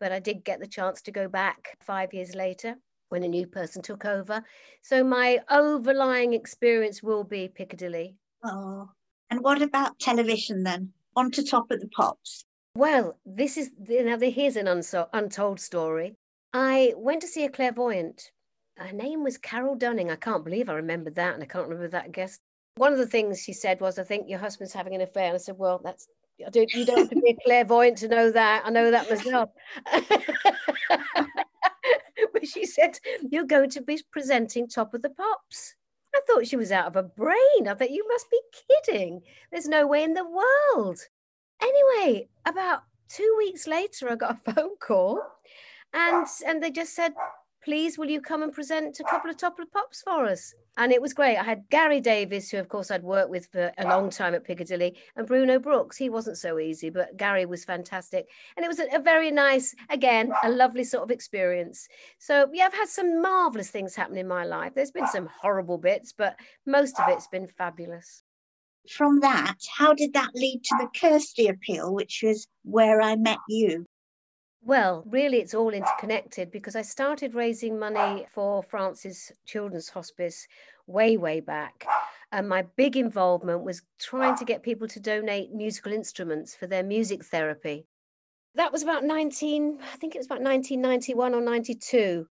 but 0.00 0.12
I 0.12 0.18
did 0.18 0.44
get 0.44 0.60
the 0.60 0.66
chance 0.66 1.02
to 1.02 1.12
go 1.12 1.28
back 1.28 1.76
five 1.80 2.14
years 2.14 2.34
later 2.34 2.76
when 3.08 3.22
a 3.22 3.28
new 3.28 3.46
person 3.46 3.82
took 3.82 4.04
over. 4.04 4.42
So 4.82 5.04
my 5.04 5.40
overlying 5.50 6.32
experience 6.32 7.02
will 7.02 7.24
be 7.24 7.48
Piccadilly. 7.48 8.16
Oh, 8.44 8.88
and 9.30 9.42
what 9.42 9.60
about 9.60 9.98
television 9.98 10.62
then? 10.62 10.92
On 11.16 11.30
to 11.32 11.44
Top 11.44 11.70
of 11.70 11.80
the 11.80 11.88
Pops. 11.88 12.44
Well, 12.76 13.16
this 13.24 13.56
is 13.56 13.70
now 13.88 14.18
here's 14.18 14.56
an 14.56 14.66
unso- 14.66 15.08
untold 15.14 15.60
story. 15.60 16.14
I 16.52 16.92
went 16.98 17.22
to 17.22 17.26
see 17.26 17.46
a 17.46 17.48
clairvoyant. 17.48 18.32
Her 18.76 18.92
name 18.92 19.24
was 19.24 19.38
Carol 19.38 19.76
Dunning. 19.76 20.10
I 20.10 20.16
can't 20.16 20.44
believe 20.44 20.68
I 20.68 20.74
remembered 20.74 21.14
that, 21.14 21.32
and 21.32 21.42
I 21.42 21.46
can't 21.46 21.68
remember 21.68 21.88
that 21.88 22.12
guest. 22.12 22.42
One 22.74 22.92
of 22.92 22.98
the 22.98 23.06
things 23.06 23.40
she 23.40 23.54
said 23.54 23.80
was, 23.80 23.98
"I 23.98 24.02
think 24.02 24.28
your 24.28 24.40
husband's 24.40 24.74
having 24.74 24.94
an 24.94 25.00
affair." 25.00 25.28
And 25.28 25.36
I 25.36 25.38
said, 25.38 25.56
"Well, 25.56 25.80
that's 25.82 26.06
I 26.46 26.50
don't, 26.50 26.70
you 26.74 26.84
don't 26.84 26.98
have 26.98 27.08
to 27.08 27.16
be 27.16 27.30
a 27.30 27.44
clairvoyant 27.46 27.96
to 27.98 28.08
know 28.08 28.30
that. 28.30 28.64
I 28.66 28.68
know 28.68 28.90
that 28.90 29.08
myself." 29.08 29.48
but 32.34 32.46
she 32.46 32.66
said, 32.66 32.98
"You're 33.30 33.44
going 33.44 33.70
to 33.70 33.80
be 33.80 34.02
presenting 34.12 34.68
Top 34.68 34.92
of 34.92 35.00
the 35.00 35.08
Pops." 35.08 35.76
I 36.14 36.20
thought 36.26 36.46
she 36.46 36.56
was 36.56 36.72
out 36.72 36.88
of 36.88 36.94
her 36.94 37.04
brain. 37.04 37.68
I 37.68 37.74
thought 37.74 37.90
you 37.90 38.06
must 38.06 38.30
be 38.30 38.40
kidding. 38.68 39.22
There's 39.50 39.66
no 39.66 39.86
way 39.86 40.02
in 40.02 40.12
the 40.12 40.28
world. 40.28 41.00
Anyway, 41.60 42.28
about 42.44 42.82
two 43.08 43.34
weeks 43.38 43.66
later, 43.66 44.10
I 44.10 44.16
got 44.16 44.38
a 44.46 44.52
phone 44.52 44.76
call, 44.80 45.22
and 45.92 46.26
and 46.46 46.62
they 46.62 46.70
just 46.70 46.94
said, 46.94 47.14
"Please, 47.64 47.98
will 47.98 48.10
you 48.10 48.20
come 48.20 48.42
and 48.42 48.52
present 48.52 49.00
a 49.00 49.04
couple 49.04 49.30
of 49.30 49.36
top 49.36 49.58
of 49.58 49.70
pops 49.72 50.02
for 50.02 50.26
us?" 50.26 50.54
And 50.78 50.92
it 50.92 51.00
was 51.00 51.14
great. 51.14 51.38
I 51.38 51.42
had 51.42 51.64
Gary 51.70 52.02
Davies, 52.02 52.50
who 52.50 52.58
of 52.58 52.68
course 52.68 52.90
I'd 52.90 53.02
worked 53.02 53.30
with 53.30 53.46
for 53.46 53.72
a 53.78 53.88
long 53.88 54.10
time 54.10 54.34
at 54.34 54.44
Piccadilly, 54.44 54.96
and 55.16 55.26
Bruno 55.26 55.58
Brookes. 55.58 55.96
He 55.96 56.10
wasn't 56.10 56.36
so 56.36 56.58
easy, 56.58 56.90
but 56.90 57.16
Gary 57.16 57.46
was 57.46 57.64
fantastic, 57.64 58.28
and 58.56 58.64
it 58.64 58.68
was 58.68 58.80
a, 58.80 58.86
a 58.94 59.00
very 59.00 59.30
nice, 59.30 59.74
again, 59.88 60.32
a 60.44 60.50
lovely 60.50 60.84
sort 60.84 61.04
of 61.04 61.10
experience. 61.10 61.88
So 62.18 62.48
yeah, 62.52 62.66
I've 62.66 62.74
had 62.74 62.88
some 62.88 63.22
marvelous 63.22 63.70
things 63.70 63.94
happen 63.94 64.18
in 64.18 64.28
my 64.28 64.44
life. 64.44 64.72
There's 64.74 64.90
been 64.90 65.06
some 65.06 65.28
horrible 65.40 65.78
bits, 65.78 66.12
but 66.12 66.36
most 66.66 67.00
of 67.00 67.08
it's 67.08 67.28
been 67.28 67.46
fabulous 67.46 68.22
from 68.90 69.20
that, 69.20 69.56
how 69.76 69.94
did 69.94 70.12
that 70.14 70.30
lead 70.34 70.62
to 70.64 70.76
the 70.80 70.88
Kirsty 70.98 71.48
appeal, 71.48 71.94
which 71.94 72.22
was 72.22 72.46
where 72.64 73.00
I 73.00 73.16
met 73.16 73.38
you? 73.48 73.86
Well, 74.62 75.04
really, 75.06 75.38
it's 75.38 75.54
all 75.54 75.70
interconnected 75.70 76.50
because 76.50 76.74
I 76.74 76.82
started 76.82 77.34
raising 77.34 77.78
money 77.78 78.26
for 78.34 78.64
Francis 78.64 79.30
Children's 79.46 79.88
Hospice 79.88 80.46
way, 80.88 81.16
way 81.16 81.38
back. 81.38 81.86
And 82.32 82.48
my 82.48 82.62
big 82.76 82.96
involvement 82.96 83.62
was 83.62 83.82
trying 84.00 84.36
to 84.36 84.44
get 84.44 84.64
people 84.64 84.88
to 84.88 84.98
donate 84.98 85.52
musical 85.52 85.92
instruments 85.92 86.56
for 86.56 86.66
their 86.66 86.82
music 86.82 87.24
therapy. 87.24 87.86
That 88.56 88.72
was 88.72 88.82
about 88.82 89.04
19, 89.04 89.78
I 89.80 89.96
think 89.98 90.16
it 90.16 90.18
was 90.18 90.26
about 90.26 90.42
1991 90.42 91.34
or 91.34 91.40
92. 91.40 92.26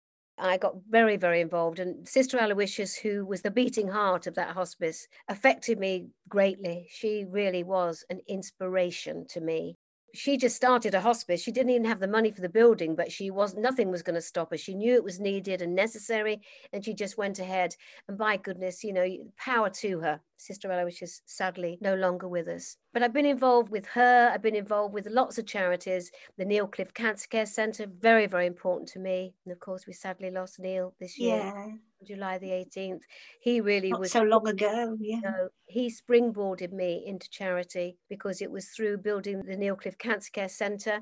I 0.40 0.56
got 0.56 0.74
very, 0.88 1.16
very 1.16 1.40
involved. 1.40 1.78
And 1.78 2.08
Sister 2.08 2.38
Aloysius, 2.38 2.96
who 2.96 3.24
was 3.26 3.42
the 3.42 3.50
beating 3.50 3.88
heart 3.88 4.26
of 4.26 4.34
that 4.34 4.54
hospice, 4.54 5.06
affected 5.28 5.78
me 5.78 6.08
greatly. 6.28 6.88
She 6.90 7.24
really 7.28 7.62
was 7.62 8.04
an 8.10 8.20
inspiration 8.26 9.26
to 9.30 9.40
me 9.40 9.76
she 10.14 10.36
just 10.36 10.56
started 10.56 10.94
a 10.94 11.00
hospice. 11.00 11.42
She 11.42 11.52
didn't 11.52 11.70
even 11.70 11.84
have 11.84 12.00
the 12.00 12.08
money 12.08 12.30
for 12.30 12.40
the 12.40 12.48
building, 12.48 12.94
but 12.94 13.12
she 13.12 13.30
was 13.30 13.54
nothing 13.54 13.90
was 13.90 14.02
going 14.02 14.14
to 14.14 14.20
stop 14.20 14.50
her. 14.50 14.56
She 14.56 14.74
knew 14.74 14.94
it 14.94 15.04
was 15.04 15.20
needed 15.20 15.62
and 15.62 15.74
necessary, 15.74 16.40
and 16.72 16.84
she 16.84 16.94
just 16.94 17.18
went 17.18 17.38
ahead. 17.38 17.76
And 18.08 18.18
by 18.18 18.36
goodness, 18.36 18.84
you 18.84 18.92
know, 18.92 19.06
power 19.36 19.70
to 19.70 20.00
her. 20.00 20.20
Sister 20.36 20.72
Ella, 20.72 20.84
which 20.84 21.02
is 21.02 21.20
sadly 21.26 21.78
no 21.82 21.94
longer 21.94 22.26
with 22.26 22.48
us. 22.48 22.76
But 22.94 23.02
I've 23.02 23.12
been 23.12 23.26
involved 23.26 23.70
with 23.70 23.86
her. 23.86 24.30
I've 24.32 24.42
been 24.42 24.56
involved 24.56 24.94
with 24.94 25.06
lots 25.06 25.36
of 25.38 25.46
charities. 25.46 26.10
The 26.38 26.44
Neil 26.46 26.66
Cliffe 26.66 26.94
Cancer 26.94 27.28
Care 27.28 27.46
Centre, 27.46 27.86
very, 27.86 28.26
very 28.26 28.46
important 28.46 28.88
to 28.90 28.98
me. 28.98 29.34
And 29.44 29.52
of 29.52 29.60
course, 29.60 29.86
we 29.86 29.92
sadly 29.92 30.30
lost 30.30 30.58
Neil 30.58 30.94
this 30.98 31.18
year. 31.18 31.36
Yeah. 31.36 31.66
July 32.06 32.38
the 32.38 32.50
18th. 32.50 33.02
He 33.40 33.60
really 33.60 33.90
Not 33.90 34.00
was 34.00 34.12
so 34.12 34.22
long 34.22 34.46
ago. 34.48 34.96
Yeah. 35.00 35.16
You 35.16 35.20
know, 35.22 35.48
he 35.66 35.90
springboarded 35.90 36.72
me 36.72 37.04
into 37.06 37.28
charity 37.30 37.98
because 38.08 38.40
it 38.42 38.50
was 38.50 38.68
through 38.68 38.98
building 38.98 39.42
the 39.42 39.56
Neil 39.56 39.76
Cliffe 39.76 39.98
Cancer 39.98 40.30
Care 40.32 40.48
Centre. 40.48 41.00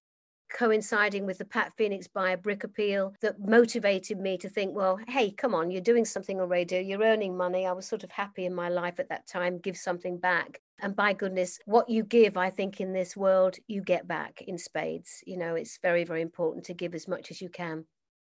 coinciding 0.53 1.27
with 1.27 1.39
the 1.39 1.45
Pat 1.45 1.73
Phoenix 1.77 2.07
buy 2.07 2.31
a 2.31 2.37
brick 2.37 2.65
appeal 2.65 3.15
that 3.21 3.39
motivated 3.41 4.19
me 4.19 4.39
to 4.39 4.49
think, 4.49 4.75
well, 4.75 4.99
hey, 5.09 5.31
come 5.31 5.55
on, 5.55 5.71
you're 5.71 5.81
doing 5.81 6.05
something 6.05 6.41
on 6.41 6.49
radio, 6.49 6.81
you're 6.81 7.03
earning 7.03 7.37
money. 7.37 7.67
I 7.67 7.73
was 7.73 7.87
sort 7.87 8.05
of 8.05 8.11
happy 8.11 8.47
in 8.47 8.55
my 8.55 8.69
life 8.69 8.99
at 8.99 9.09
that 9.09 9.27
time, 9.27 9.59
give 9.59 9.77
something 9.77 10.19
back. 10.19 10.61
And 10.81 10.95
by 10.95 11.13
goodness, 11.13 11.59
what 11.67 11.89
you 11.89 12.05
give, 12.05 12.37
I 12.37 12.51
think, 12.51 12.81
in 12.81 12.93
this 12.93 13.17
world, 13.17 13.57
you 13.67 13.83
get 13.83 14.07
back 14.07 14.43
in 14.47 14.59
spades. 14.59 15.23
You 15.27 15.37
know, 15.37 15.55
it's 15.55 15.79
very, 15.83 16.05
very 16.05 16.23
important 16.23 16.65
to 16.67 16.75
give 16.75 16.95
as 16.95 17.09
much 17.09 17.31
as 17.31 17.41
you 17.41 17.49
can. 17.49 17.85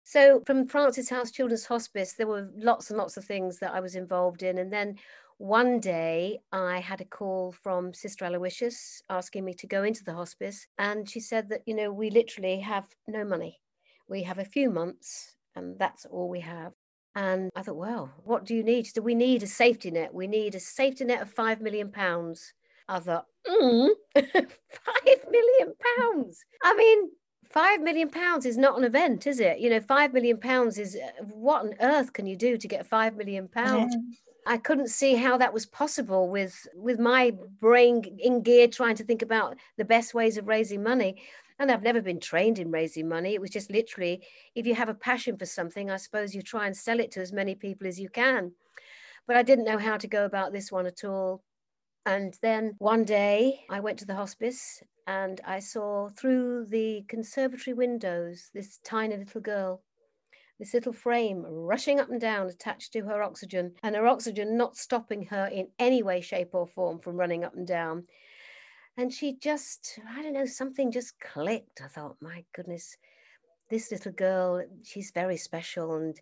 So, 0.10 0.42
from 0.48 0.68
Francis 0.68 1.08
House 1.08 1.30
Children's 1.30 1.68
Hospice, 1.68 2.13
there 2.13 2.25
were 2.25 2.50
lots 2.58 2.89
and 2.89 2.98
lots 2.98 3.16
of 3.16 3.24
things 3.24 3.60
that 3.60 3.75
I 3.75 3.80
was 3.80 3.94
involved 3.94 4.42
in. 4.42 4.58
And 4.58 4.74
then 4.74 4.96
one 5.38 5.80
day 5.80 6.39
I 6.51 6.80
had 6.80 7.00
a 7.00 7.06
call 7.06 7.51
from 7.51 7.94
Sister 7.94 8.25
Aloysius 8.25 9.04
asking 9.12 9.46
me 9.46 9.54
to 9.54 9.68
go 9.68 9.84
into 9.84 10.04
the 10.04 10.16
hospice. 10.16 10.66
And 10.80 11.08
she 11.08 11.20
said 11.20 11.50
that, 11.50 11.62
you 11.68 11.75
know, 11.75 11.94
we 11.94 12.10
literally 12.10 12.60
have 12.60 12.88
no 13.08 13.24
money. 13.24 13.60
We 14.08 14.24
have 14.24 14.39
a 14.39 14.46
few 14.46 14.72
months, 14.72 15.36
and 15.56 15.78
that's 15.78 16.08
all 16.08 16.28
we 16.28 16.39
have. 16.39 16.74
And 17.13 17.51
I 17.56 17.62
thought, 17.62 17.75
well, 17.75 18.12
what 18.24 18.46
do 18.46 18.56
you 18.56 18.63
need? 18.63 18.88
Do 18.96 19.04
we 19.04 19.13
need 19.13 19.44
a 19.44 19.48
safety 19.48 19.92
net. 19.92 20.12
We 20.12 20.25
need 20.25 20.56
a 20.56 20.60
safety 20.60 21.06
net 21.06 21.22
of 21.22 21.30
five 21.30 21.62
million 21.62 21.92
pounds. 21.92 22.56
I 22.88 22.98
thought, 22.98 23.28
mm, 23.48 23.89
five 24.16 25.20
million 25.30 25.74
pounds. 26.00 26.44
I 26.63 26.75
mean, 26.75 27.12
five 27.50 27.82
million 27.82 28.10
pounds 28.10 28.46
is 28.46 28.58
not 28.58 28.77
an 28.77 28.84
event, 28.84 29.27
is 29.27 29.39
it? 29.39 29.60
You 29.60 29.70
know, 29.70 29.79
five 29.79 30.13
million 30.13 30.38
pounds 30.38 30.77
is 30.77 30.96
uh, 30.96 31.24
what 31.24 31.65
on 31.65 31.74
earth 31.82 32.13
can 32.13 32.25
you 32.25 32.36
do 32.36 32.58
to 32.58 32.68
get 32.68 32.86
five 32.86 33.15
million 33.15 33.48
pounds? 33.48 33.96
Yeah. 33.96 34.15
I 34.48 34.58
couldn't 34.58 34.89
see 34.89 35.15
how 35.15 35.38
that 35.38 35.53
was 35.53 35.65
possible 35.65 36.29
with 36.29 36.68
with 36.74 37.00
my 37.00 37.34
brain 37.60 38.03
in 38.20 38.41
gear 38.41 38.68
trying 38.68 38.96
to 38.96 39.03
think 39.03 39.22
about 39.22 39.58
the 39.77 39.86
best 39.86 40.13
ways 40.13 40.38
of 40.38 40.48
raising 40.48 40.82
money. 40.82 41.22
And 41.60 41.70
I've 41.70 41.84
never 41.84 42.01
been 42.01 42.22
trained 42.22 42.58
in 42.58 42.72
raising 42.72 43.10
money. 43.10 43.34
It 43.34 43.41
was 43.41 43.50
just 43.50 43.70
literally, 43.70 44.25
if 44.56 44.65
you 44.65 44.74
have 44.75 44.88
a 44.88 44.94
passion 44.94 45.38
for 45.38 45.46
something, 45.46 45.91
I 45.91 45.98
suppose 45.98 46.34
you 46.34 46.41
try 46.41 46.68
and 46.68 46.75
sell 46.75 47.01
it 47.01 47.12
to 47.12 47.20
as 47.20 47.34
many 47.34 47.53
people 47.53 47.86
as 47.86 48.00
you 48.00 48.10
can. 48.10 48.53
But 49.27 49.36
I 49.36 49.44
didn't 49.44 49.65
know 49.65 49.77
how 49.77 49.98
to 49.98 50.08
go 50.08 50.24
about 50.24 50.53
this 50.53 50.72
one 50.72 50.86
at 50.86 51.03
all. 51.03 51.44
And 52.06 52.34
then 52.41 52.75
one 52.77 53.03
day 53.03 53.60
I 53.70 53.82
went 53.82 54.00
to 54.00 54.06
the 54.06 54.15
hospice 54.15 54.82
and 55.10 55.42
I 55.44 55.58
saw 55.58 56.10
through 56.10 56.66
the 56.66 57.04
conservatory 57.08 57.74
windows 57.74 58.51
this 58.54 58.78
tiny 58.84 59.18
little 59.18 59.42
girl, 59.42 59.82
this 60.60 60.75
little 60.75 60.94
frame 60.94 61.44
rushing 61.48 62.00
up 62.00 62.12
and 62.12 62.22
down 62.22 62.46
attached 62.46 62.94
to 62.94 63.01
her 63.06 63.24
oxygen, 63.24 63.74
and 63.82 63.96
her 63.96 64.06
oxygen 64.06 64.56
not 64.56 64.78
stopping 64.78 65.25
her 65.25 65.48
in 65.48 65.70
any 65.80 66.04
way, 66.04 66.22
shape, 66.22 66.50
or 66.54 66.68
form 66.68 67.00
from 67.00 67.18
running 67.18 67.44
up 67.44 67.56
and 67.56 67.66
down. 67.66 68.04
And 68.98 69.12
she 69.12 69.36
just, 69.42 70.00
I 70.16 70.22
don't 70.22 70.34
know, 70.34 70.46
something 70.46 70.92
just 70.92 71.20
clicked. 71.20 71.82
I 71.84 71.88
thought, 71.88 72.18
my 72.22 72.46
goodness, 72.54 72.96
this 73.72 73.92
little 73.92 74.12
girl, 74.12 74.63
she's 74.84 75.10
very 75.10 75.38
special. 75.38 75.96
And 75.96 76.22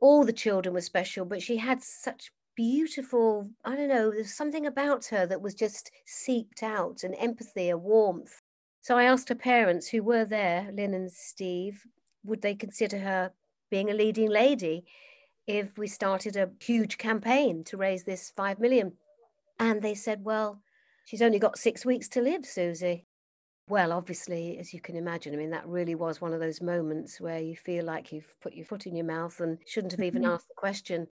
all 0.00 0.24
the 0.24 0.32
children 0.32 0.74
were 0.74 0.80
special, 0.80 1.24
but 1.24 1.40
she 1.40 1.58
had 1.58 1.84
such 1.84 2.32
beautiful, 2.58 3.48
I 3.64 3.76
don't 3.76 3.88
know, 3.88 4.10
there's 4.10 4.34
something 4.34 4.66
about 4.66 5.06
her 5.06 5.24
that 5.26 5.40
was 5.40 5.54
just 5.54 5.92
seeped 6.04 6.62
out 6.62 7.04
an 7.04 7.14
empathy, 7.14 7.70
a 7.70 7.78
warmth. 7.78 8.42
So 8.80 8.98
I 8.98 9.04
asked 9.04 9.28
her 9.28 9.34
parents 9.34 9.88
who 9.88 10.02
were 10.02 10.24
there, 10.24 10.68
Lynn 10.72 10.92
and 10.94 11.10
Steve, 11.10 11.86
would 12.24 12.42
they 12.42 12.54
consider 12.56 12.98
her 12.98 13.32
being 13.70 13.90
a 13.90 13.94
leading 13.94 14.28
lady 14.28 14.84
if 15.46 15.78
we 15.78 15.86
started 15.86 16.36
a 16.36 16.50
huge 16.60 16.98
campaign 16.98 17.62
to 17.64 17.76
raise 17.76 18.02
this 18.02 18.32
five 18.36 18.58
million? 18.58 18.92
And 19.60 19.80
they 19.80 19.94
said, 19.94 20.24
well, 20.24 20.60
She's 21.08 21.22
only 21.22 21.38
got 21.38 21.56
six 21.56 21.86
weeks 21.86 22.06
to 22.10 22.20
live, 22.20 22.44
Susie. 22.44 23.06
Well, 23.66 23.94
obviously, 23.94 24.58
as 24.58 24.74
you 24.74 24.80
can 24.82 24.94
imagine, 24.94 25.32
I 25.32 25.38
mean, 25.38 25.48
that 25.52 25.66
really 25.66 25.94
was 25.94 26.20
one 26.20 26.34
of 26.34 26.40
those 26.40 26.60
moments 26.60 27.18
where 27.18 27.38
you 27.38 27.56
feel 27.56 27.86
like 27.86 28.12
you've 28.12 28.30
put 28.42 28.52
your 28.52 28.66
foot 28.66 28.86
in 28.86 28.94
your 28.94 29.06
mouth 29.06 29.40
and 29.40 29.56
shouldn't 29.66 29.92
have 29.92 30.02
even 30.02 30.22
asked 30.26 30.48
the 30.48 30.54
question. 30.54 31.06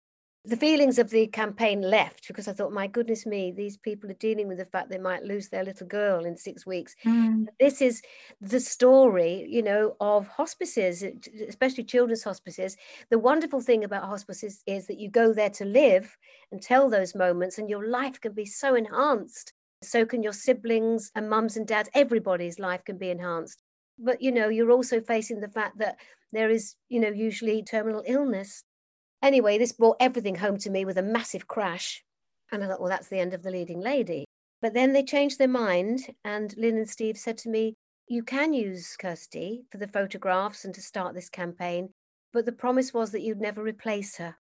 The 0.47 0.57
feelings 0.57 0.99
of 0.99 1.11
the 1.11 1.26
campaign 1.26 1.83
left 1.83 2.29
because 2.29 2.47
I 2.47 2.53
thought, 2.53 2.73
my 2.73 2.87
goodness 2.87 3.26
me, 3.26 3.50
these 3.50 3.76
people 3.76 4.09
are 4.11 4.15
dealing 4.15 4.47
with 4.47 4.59
the 4.59 4.65
fact 4.65 4.88
they 4.88 4.99
might 4.99 5.25
lose 5.25 5.49
their 5.49 5.65
little 5.65 5.87
girl 5.87 6.25
in 6.25 6.37
six 6.37 6.65
weeks. 6.65 6.95
Mm. 7.05 7.47
This 7.59 7.83
is 7.83 8.00
the 8.41 8.61
story, 8.61 9.47
you 9.49 9.62
know, 9.62 9.97
of 10.00 10.29
hospices, 10.29 11.05
especially 11.49 11.85
children's 11.85 12.23
hospices. 12.23 12.76
The 13.11 13.19
wonderful 13.19 13.61
thing 13.61 13.83
about 13.83 14.05
hospices 14.05 14.62
is 14.67 14.87
that 14.87 14.99
you 14.99 15.11
go 15.11 15.33
there 15.35 15.50
to 15.50 15.65
live 15.65 16.17
and 16.53 16.62
tell 16.62 16.88
those 16.88 17.15
moments, 17.15 17.59
and 17.59 17.69
your 17.69 17.88
life 17.88 18.21
can 18.21 18.33
be 18.33 18.47
so 18.47 18.76
enhanced 18.76 19.53
so 19.83 20.05
can 20.07 20.23
your 20.23 20.33
siblings 20.33 21.11
and 21.15 21.29
mums 21.29 21.57
and 21.57 21.67
dads. 21.67 21.91
Everybody's 21.95 22.59
life 22.59 22.85
can 22.85 22.99
be 22.99 23.11
enhanced. 23.11 23.62
But, 23.99 24.21
you 24.21 24.33
know, 24.33 24.49
you're 24.49 24.73
also 24.73 25.00
facing 25.00 25.41
the 25.41 25.49
fact 25.49 25.79
that 25.79 25.97
there 26.33 26.50
is, 26.50 26.76
you 26.88 27.00
know, 27.00 27.09
usually 27.09 27.62
terminal 27.62 28.03
illness. 28.07 28.62
Anyway, 29.23 29.59
this 29.59 29.73
brought 29.73 29.97
everything 30.01 30.37
home 30.37 30.59
to 30.59 30.71
me 30.71 30.85
with 30.85 30.99
a 30.99 31.03
massive 31.03 31.47
crash. 31.49 32.03
And 32.53 32.63
I 32.63 32.69
thought, 32.69 32.81
well, 32.81 32.91
that's 32.91 33.09
the 33.09 33.19
end 33.19 33.35
of 33.35 33.43
the 33.43 33.51
leading 33.51 33.81
lady. 33.81 34.25
But 34.63 34.75
then 34.75 34.93
they 34.93 35.03
changed 35.03 35.39
their 35.39 35.49
mind. 35.49 36.07
And 36.25 36.55
Lynn 36.57 36.77
and 36.77 36.89
Steve 36.89 37.19
said 37.19 37.39
to 37.39 37.49
me, 37.49 37.75
you 38.09 38.23
can 38.23 38.53
use 38.53 38.97
Kirsty 38.97 39.65
for 39.71 39.79
the 39.79 39.89
photographs 39.89 40.65
and 40.65 40.75
to 40.75 40.81
start 40.81 41.15
this 41.15 41.29
campaign. 41.29 41.91
But 42.33 42.47
the 42.47 42.53
promise 42.53 42.95
was 42.95 43.11
that 43.13 43.23
you'd 43.23 43.41
never 43.41 43.63
replace 43.63 44.17
her. 44.19 44.37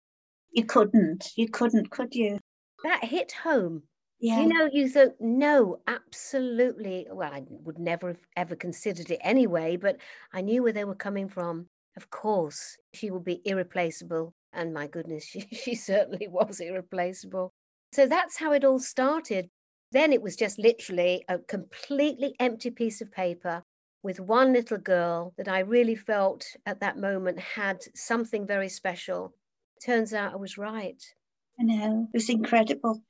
You 0.52 0.64
couldn't. 0.64 1.30
You 1.36 1.48
couldn't, 1.48 1.90
could 1.90 2.14
you? 2.14 2.38
That 2.84 3.04
hit 3.04 3.32
home 3.32 3.82
yeah. 4.20 4.42
You 4.42 4.48
know, 4.48 4.68
you 4.70 4.88
thought, 4.88 5.14
no, 5.18 5.80
absolutely. 5.86 7.06
Well, 7.10 7.32
I 7.32 7.42
would 7.48 7.78
never 7.78 8.08
have 8.08 8.20
ever 8.36 8.54
considered 8.54 9.10
it 9.10 9.18
anyway, 9.22 9.78
but 9.78 9.96
I 10.34 10.42
knew 10.42 10.62
where 10.62 10.74
they 10.74 10.84
were 10.84 10.94
coming 10.94 11.26
from. 11.26 11.66
Of 11.96 12.10
course, 12.10 12.76
she 12.92 13.10
would 13.10 13.24
be 13.24 13.40
irreplaceable. 13.46 14.34
And 14.52 14.74
my 14.74 14.86
goodness, 14.86 15.24
she, 15.28 15.40
she 15.52 15.74
certainly 15.74 16.28
was 16.28 16.60
irreplaceable. 16.60 17.52
So 17.92 18.06
that's 18.06 18.38
how 18.38 18.52
it 18.52 18.64
all 18.64 18.78
started. 18.78 19.50
Then 19.92 20.12
it 20.12 20.22
was 20.22 20.36
just 20.36 20.58
literally 20.58 21.24
a 21.28 21.38
completely 21.38 22.34
empty 22.38 22.70
piece 22.70 23.00
of 23.00 23.10
paper 23.10 23.64
with 24.02 24.20
one 24.20 24.52
little 24.52 24.78
girl 24.78 25.34
that 25.36 25.48
I 25.48 25.60
really 25.60 25.96
felt 25.96 26.46
at 26.64 26.80
that 26.80 26.96
moment 26.96 27.38
had 27.38 27.82
something 27.94 28.46
very 28.46 28.68
special. 28.68 29.34
Turns 29.84 30.14
out 30.14 30.32
I 30.32 30.36
was 30.36 30.56
right. 30.56 31.02
I 31.58 31.64
know, 31.64 32.08
it 32.12 32.16
was 32.16 32.30
incredible. 32.30 33.02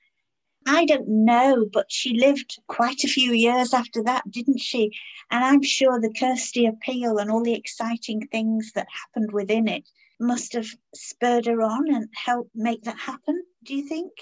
I 0.67 0.85
don't 0.85 1.09
know, 1.09 1.67
but 1.73 1.87
she 1.91 2.19
lived 2.19 2.59
quite 2.67 3.03
a 3.05 3.09
few 3.09 3.33
years 3.33 3.73
after 3.73 4.03
that, 4.05 4.31
didn't 4.31 4.59
she? 4.59 4.91
And 5.31 5.45
I'm 5.45 5.63
sure 5.63 6.01
the 6.01 6.13
Kirsty 6.13 6.67
appeal 6.67 7.19
and 7.19 7.31
all 7.31 7.43
the 7.43 7.55
exciting 7.55 8.27
things 8.27 8.73
that 8.75 8.89
happened 8.91 9.33
within 9.33 9.69
it 9.69 9.89
must 10.21 10.53
have 10.53 10.69
spurred 10.95 11.47
her 11.47 11.63
on 11.63 11.93
and 11.93 12.09
helped 12.15 12.51
make 12.55 12.83
that 12.85 12.99
happen. 12.99 13.43
Do 13.65 13.75
you 13.75 13.87
think? 13.87 14.13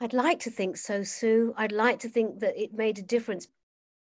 I'd 0.00 0.12
like 0.12 0.40
to 0.40 0.50
think 0.50 0.76
so, 0.76 1.02
Sue. 1.02 1.54
I'd 1.56 1.72
like 1.72 2.00
to 2.00 2.08
think 2.08 2.40
that 2.40 2.60
it 2.60 2.74
made 2.74 2.98
a 2.98 3.02
difference. 3.02 3.48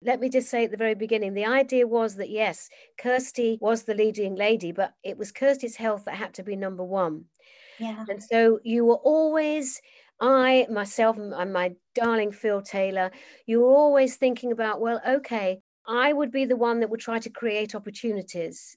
Let 0.02 0.21
me 0.21 0.28
just 0.28 0.50
say 0.50 0.64
at 0.64 0.71
the 0.71 0.76
very 0.76 0.95
beginning 0.95 1.35
the 1.35 1.47
idea 1.47 1.87
was 1.87 2.16
that 2.16 2.30
yes, 2.30 2.68
Kirsty 2.99 3.59
was 3.61 3.83
the 3.83 3.95
leading 3.95 4.35
lady, 4.35 4.73
but 4.73 4.92
it 5.02 5.16
was 5.16 5.33
Kirsty's 5.33 5.76
health 5.76 6.04
that 6.04 6.14
had 6.14 6.35
to 6.35 6.42
be 6.42 6.54
number 6.54 6.85
one. 6.85 7.25
Yeah. 7.78 8.04
And 8.09 8.23
so 8.23 8.61
you 8.62 8.85
were 8.85 8.97
always 8.97 9.80
I, 10.21 10.66
myself, 10.71 11.18
and 11.18 11.52
my 11.52 11.75
darling 11.95 12.33
Phil 12.33 12.62
Taylor, 12.62 13.11
you 13.47 13.61
were 13.61 13.75
always 13.75 14.16
thinking 14.16 14.52
about, 14.52 14.80
well, 14.80 15.00
okay, 15.06 15.61
I 15.87 16.12
would 16.12 16.30
be 16.30 16.47
the 16.47 16.56
one 16.56 16.80
that 16.80 16.90
would 16.90 17.00
try 17.00 17.18
to 17.18 17.30
create 17.30 17.75
opportunities. 17.75 18.76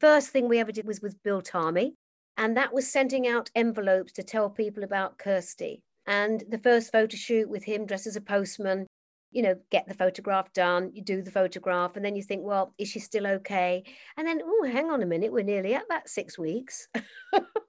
First 0.00 0.30
thing 0.30 0.48
we 0.48 0.58
ever 0.58 0.72
did 0.72 0.86
was 0.86 1.00
with 1.00 1.22
Bill 1.22 1.42
Tarmey, 1.42 1.94
and 2.36 2.56
that 2.56 2.72
was 2.72 2.90
sending 2.90 3.26
out 3.26 3.50
envelopes 3.54 4.12
to 4.12 4.22
tell 4.22 4.48
people 4.48 4.84
about 4.84 5.18
Kirsty. 5.18 5.82
And 6.06 6.42
the 6.48 6.58
first 6.58 6.92
photo 6.92 7.16
shoot 7.16 7.48
with 7.48 7.64
him 7.64 7.84
dressed 7.84 8.06
as 8.06 8.16
a 8.16 8.20
postman, 8.20 8.86
you 9.30 9.42
know, 9.42 9.56
get 9.70 9.86
the 9.86 9.94
photograph 9.94 10.52
done, 10.52 10.90
you 10.94 11.02
do 11.02 11.20
the 11.20 11.30
photograph, 11.30 11.96
and 11.96 12.04
then 12.04 12.16
you 12.16 12.22
think, 12.22 12.44
well, 12.44 12.72
is 12.78 12.88
she 12.88 13.00
still 13.00 13.26
okay? 13.26 13.82
And 14.16 14.26
then, 14.26 14.40
oh, 14.42 14.68
hang 14.70 14.90
on 14.90 15.02
a 15.02 15.06
minute, 15.06 15.32
we're 15.32 15.42
nearly 15.42 15.74
at 15.74 15.88
that 15.88 16.08
six 16.08 16.38
weeks. 16.38 16.88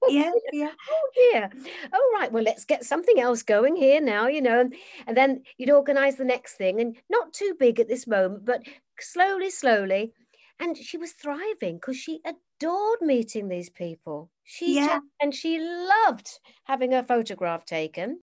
Oh, 0.01 0.11
yeah, 0.11 0.31
yeah. 0.53 0.71
Oh, 0.89 1.09
yeah. 1.33 1.49
Oh, 1.93 2.11
right. 2.17 2.31
Well, 2.31 2.41
let's 2.41 2.65
get 2.65 2.83
something 2.83 3.19
else 3.19 3.43
going 3.43 3.75
here 3.75 4.01
now, 4.01 4.27
you 4.27 4.41
know. 4.41 4.67
And 5.05 5.15
then 5.15 5.43
you'd 5.57 5.69
organize 5.69 6.15
the 6.15 6.23
next 6.23 6.55
thing, 6.55 6.79
and 6.79 6.95
not 7.09 7.33
too 7.33 7.53
big 7.59 7.79
at 7.79 7.89
this 7.89 8.07
moment, 8.07 8.45
but 8.45 8.63
slowly, 8.99 9.51
slowly. 9.51 10.13
And 10.59 10.77
she 10.77 10.97
was 10.97 11.13
thriving 11.13 11.75
because 11.75 11.97
she 11.97 12.21
adored 12.25 13.01
meeting 13.01 13.47
these 13.47 13.69
people. 13.69 14.29
She 14.43 14.75
yeah. 14.75 14.87
just, 14.87 15.05
and 15.21 15.33
she 15.33 15.59
loved 15.59 16.39
having 16.65 16.91
her 16.91 17.03
photograph 17.03 17.65
taken 17.65 18.19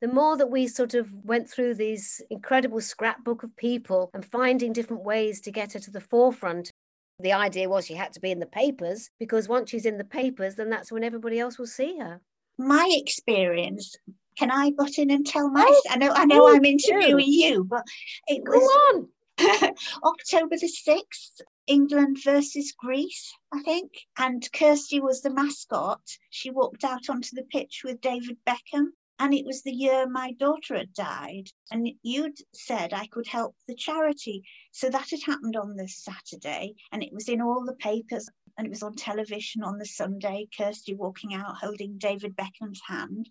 the 0.00 0.08
more 0.08 0.36
that 0.36 0.50
we 0.50 0.68
sort 0.68 0.94
of 0.94 1.10
went 1.24 1.48
through 1.48 1.74
these 1.74 2.20
incredible 2.30 2.80
scrapbook 2.80 3.42
of 3.42 3.56
people 3.56 4.10
and 4.12 4.24
finding 4.24 4.72
different 4.72 5.04
ways 5.04 5.40
to 5.40 5.50
get 5.50 5.72
her 5.72 5.78
to 5.78 5.90
the 5.90 6.00
forefront, 6.00 6.70
the 7.18 7.32
idea 7.32 7.68
was 7.68 7.86
she 7.86 7.94
had 7.94 8.12
to 8.12 8.20
be 8.20 8.30
in 8.30 8.38
the 8.38 8.46
papers 8.46 9.08
because 9.18 9.48
once 9.48 9.70
she's 9.70 9.86
in 9.86 9.96
the 9.96 10.04
papers, 10.04 10.56
then 10.56 10.68
that's 10.68 10.92
when 10.92 11.02
everybody 11.02 11.40
else 11.40 11.58
will 11.58 11.66
see 11.66 11.98
her. 11.98 12.20
My 12.58 12.88
experience. 12.92 13.96
Can 14.38 14.50
I 14.50 14.70
butt 14.70 14.98
in 14.98 15.10
and 15.10 15.26
tell 15.26 15.48
my? 15.48 15.64
Oh, 15.66 15.82
I 15.88 15.96
know, 15.96 16.12
I 16.12 16.26
know, 16.26 16.54
I'm 16.54 16.64
interviewing 16.64 17.24
you, 17.26 17.64
but 17.64 17.82
it 18.26 18.42
was 18.44 18.62
on 18.92 19.08
October 20.04 20.56
the 20.60 20.68
sixth, 20.68 21.40
England 21.66 22.18
versus 22.22 22.72
Greece, 22.72 23.32
I 23.52 23.62
think. 23.62 23.92
And 24.18 24.50
Kirsty 24.52 25.00
was 25.00 25.22
the 25.22 25.30
mascot. 25.30 26.00
She 26.30 26.50
walked 26.50 26.84
out 26.84 27.08
onto 27.08 27.34
the 27.34 27.44
pitch 27.44 27.82
with 27.84 28.00
David 28.00 28.38
Beckham. 28.46 28.92
And 29.18 29.32
it 29.32 29.46
was 29.46 29.62
the 29.62 29.72
year 29.72 30.06
my 30.06 30.32
daughter 30.32 30.76
had 30.76 30.92
died. 30.92 31.48
And 31.70 31.88
you'd 32.02 32.38
said 32.54 32.92
I 32.92 33.06
could 33.06 33.26
help 33.26 33.56
the 33.66 33.74
charity. 33.74 34.42
So 34.72 34.90
that 34.90 35.10
had 35.10 35.22
happened 35.24 35.56
on 35.56 35.76
the 35.76 35.88
Saturday. 35.88 36.74
And 36.92 37.02
it 37.02 37.12
was 37.12 37.28
in 37.28 37.40
all 37.40 37.64
the 37.64 37.76
papers. 37.76 38.28
And 38.58 38.66
it 38.66 38.70
was 38.70 38.82
on 38.82 38.94
television 38.94 39.62
on 39.62 39.78
the 39.78 39.84
Sunday, 39.84 40.48
Kirsty 40.56 40.94
walking 40.94 41.34
out 41.34 41.58
holding 41.58 41.98
David 41.98 42.34
Beckham's 42.36 42.80
hand. 42.86 43.28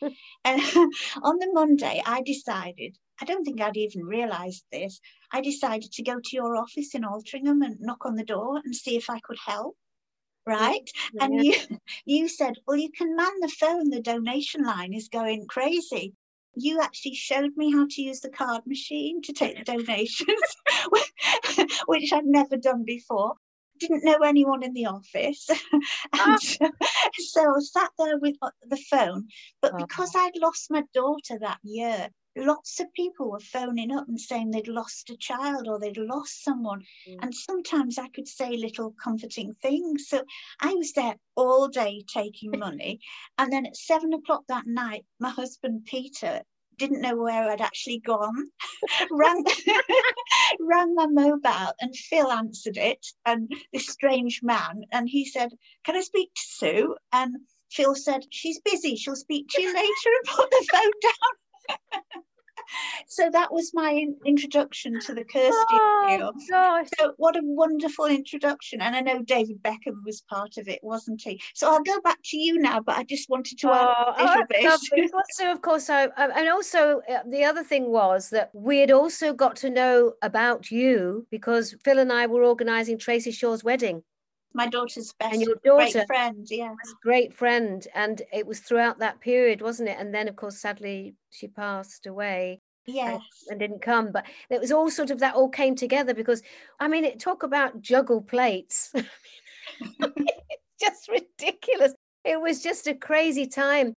and 0.44 0.60
on 1.22 1.38
the 1.38 1.50
Monday, 1.52 2.02
I 2.04 2.22
decided 2.22 2.98
I 3.20 3.24
don't 3.24 3.44
think 3.44 3.60
I'd 3.60 3.76
even 3.76 4.04
realised 4.04 4.64
this. 4.72 5.00
I 5.32 5.40
decided 5.40 5.92
to 5.92 6.02
go 6.02 6.16
to 6.16 6.36
your 6.36 6.56
office 6.56 6.94
in 6.94 7.02
Altrincham 7.02 7.64
and 7.64 7.80
knock 7.80 8.04
on 8.04 8.16
the 8.16 8.24
door 8.24 8.60
and 8.64 8.74
see 8.74 8.96
if 8.96 9.08
I 9.08 9.20
could 9.20 9.38
help. 9.44 9.76
Right. 10.46 10.90
Yeah. 11.12 11.24
And 11.24 11.44
you 11.44 11.54
you 12.04 12.28
said, 12.28 12.54
Well, 12.66 12.76
you 12.76 12.90
can 12.90 13.14
man 13.14 13.40
the 13.40 13.48
phone, 13.48 13.90
the 13.90 14.02
donation 14.02 14.64
line 14.64 14.92
is 14.92 15.08
going 15.08 15.46
crazy. 15.46 16.14
You 16.56 16.80
actually 16.80 17.14
showed 17.14 17.56
me 17.56 17.72
how 17.72 17.86
to 17.88 18.02
use 18.02 18.20
the 18.20 18.30
card 18.30 18.62
machine 18.66 19.22
to 19.22 19.32
take 19.32 19.58
the 19.58 19.64
donations, 19.64 20.56
which 21.86 22.12
I'd 22.12 22.26
never 22.26 22.56
done 22.56 22.84
before 22.84 23.34
didn't 23.78 24.04
know 24.04 24.18
anyone 24.24 24.62
in 24.62 24.72
the 24.72 24.86
office. 24.86 25.48
and 25.72 25.82
oh. 26.12 26.38
so 27.18 27.56
I 27.56 27.60
sat 27.60 27.90
there 27.98 28.18
with 28.18 28.36
uh, 28.42 28.50
the 28.68 28.76
phone. 28.76 29.28
But 29.60 29.72
oh. 29.74 29.78
because 29.78 30.12
I'd 30.16 30.36
lost 30.36 30.70
my 30.70 30.82
daughter 30.92 31.38
that 31.40 31.58
year, 31.62 32.08
lots 32.36 32.80
of 32.80 32.92
people 32.94 33.30
were 33.30 33.40
phoning 33.40 33.92
up 33.92 34.08
and 34.08 34.20
saying 34.20 34.50
they'd 34.50 34.68
lost 34.68 35.10
a 35.10 35.16
child 35.16 35.68
or 35.68 35.78
they'd 35.78 35.96
lost 35.96 36.42
someone. 36.42 36.82
Mm. 37.08 37.18
And 37.22 37.34
sometimes 37.34 37.98
I 37.98 38.08
could 38.08 38.28
say 38.28 38.56
little 38.56 38.94
comforting 39.02 39.54
things. 39.62 40.08
So 40.08 40.22
I 40.60 40.74
was 40.74 40.92
there 40.92 41.16
all 41.36 41.68
day 41.68 42.04
taking 42.12 42.50
money. 42.58 43.00
and 43.38 43.52
then 43.52 43.66
at 43.66 43.76
seven 43.76 44.12
o'clock 44.12 44.44
that 44.48 44.66
night, 44.66 45.04
my 45.20 45.30
husband 45.30 45.84
Peter 45.86 46.42
didn't 46.78 47.00
know 47.00 47.16
where 47.16 47.50
I'd 47.50 47.60
actually 47.60 48.00
gone, 48.00 48.48
rang, 49.10 49.44
rang 50.60 50.94
my 50.94 51.06
mobile 51.06 51.72
and 51.80 51.94
Phil 51.94 52.30
answered 52.30 52.76
it 52.76 53.06
and 53.26 53.52
this 53.72 53.88
strange 53.88 54.42
man. 54.42 54.84
And 54.92 55.08
he 55.08 55.24
said, 55.24 55.52
Can 55.84 55.96
I 55.96 56.00
speak 56.00 56.32
to 56.34 56.42
Sue? 56.42 56.96
And 57.12 57.36
Phil 57.70 57.94
said, 57.94 58.26
She's 58.30 58.60
busy. 58.60 58.96
She'll 58.96 59.16
speak 59.16 59.48
to 59.50 59.62
you 59.62 59.68
later 59.68 59.80
and 59.80 60.36
put 60.36 60.50
the 60.50 60.68
phone 60.72 60.92
down. 61.02 62.18
so 63.08 63.30
that 63.30 63.52
was 63.52 63.72
my 63.74 64.06
introduction 64.24 65.00
to 65.00 65.14
the 65.14 65.24
Kirsty 65.24 65.52
oh, 65.72 66.32
Gosh. 66.50 66.88
So 66.98 67.12
what 67.16 67.36
a 67.36 67.40
wonderful 67.42 68.06
introduction. 68.06 68.80
And 68.80 68.94
I 68.96 69.00
know 69.00 69.22
David 69.22 69.62
Beckham 69.62 70.04
was 70.04 70.22
part 70.22 70.56
of 70.56 70.68
it, 70.68 70.80
wasn't 70.82 71.22
he? 71.22 71.40
So 71.54 71.70
I'll 71.70 71.82
go 71.82 72.00
back 72.00 72.18
to 72.26 72.36
you 72.36 72.58
now, 72.58 72.80
but 72.80 72.96
I 72.96 73.04
just 73.04 73.28
wanted 73.28 73.58
to 73.58 73.70
oh, 73.70 74.14
add 74.18 74.20
a 74.20 74.24
little 74.24 74.46
bit. 74.48 75.12
also, 75.14 75.50
of 75.52 75.62
course, 75.62 75.90
I, 75.90 76.08
and 76.16 76.48
also 76.48 77.00
uh, 77.08 77.20
the 77.28 77.44
other 77.44 77.62
thing 77.62 77.90
was 77.90 78.30
that 78.30 78.50
we 78.52 78.78
had 78.78 78.90
also 78.90 79.32
got 79.32 79.56
to 79.56 79.70
know 79.70 80.12
about 80.22 80.70
you 80.70 81.26
because 81.30 81.74
Phil 81.84 81.98
and 81.98 82.12
I 82.12 82.26
were 82.26 82.42
organising 82.42 82.98
Tracy 82.98 83.30
Shaw's 83.30 83.64
wedding 83.64 84.02
my 84.54 84.66
daughter's 84.68 85.12
best 85.18 85.34
and 85.34 85.42
your 85.42 85.56
daughter. 85.64 85.92
great 85.92 86.06
friend 86.06 86.46
yeah. 86.50 86.74
Great 87.02 87.34
friend. 87.34 87.86
And 87.94 88.22
it 88.32 88.46
was 88.46 88.60
throughout 88.60 88.98
that 89.00 89.20
period 89.20 89.60
wasn't 89.60 89.88
it? 89.88 89.96
And 89.98 90.14
then 90.14 90.28
of 90.28 90.36
course 90.36 90.58
sadly 90.58 91.14
she 91.30 91.48
passed 91.48 92.06
away 92.06 92.60
uh, 92.88 92.92
yes. 92.92 93.20
and, 93.48 93.52
and 93.52 93.60
didn't 93.60 93.82
come. 93.82 94.12
But 94.12 94.26
it 94.50 94.60
was 94.60 94.72
all 94.72 94.90
sort 94.90 95.10
of 95.10 95.18
that 95.20 95.34
all 95.34 95.48
came 95.48 95.74
together 95.74 96.14
because 96.14 96.42
i 96.80 96.88
mean 96.88 97.04
it 97.04 97.18
talk 97.20 97.42
about 97.42 97.80
juggle 97.80 98.22
plates. 98.22 98.92
Just 100.80 101.08
ridiculous. 101.08 101.94
It 102.24 102.40
was 102.40 102.62
just 102.62 102.86
a 102.86 102.94
crazy 102.94 103.46
time. 103.46 103.94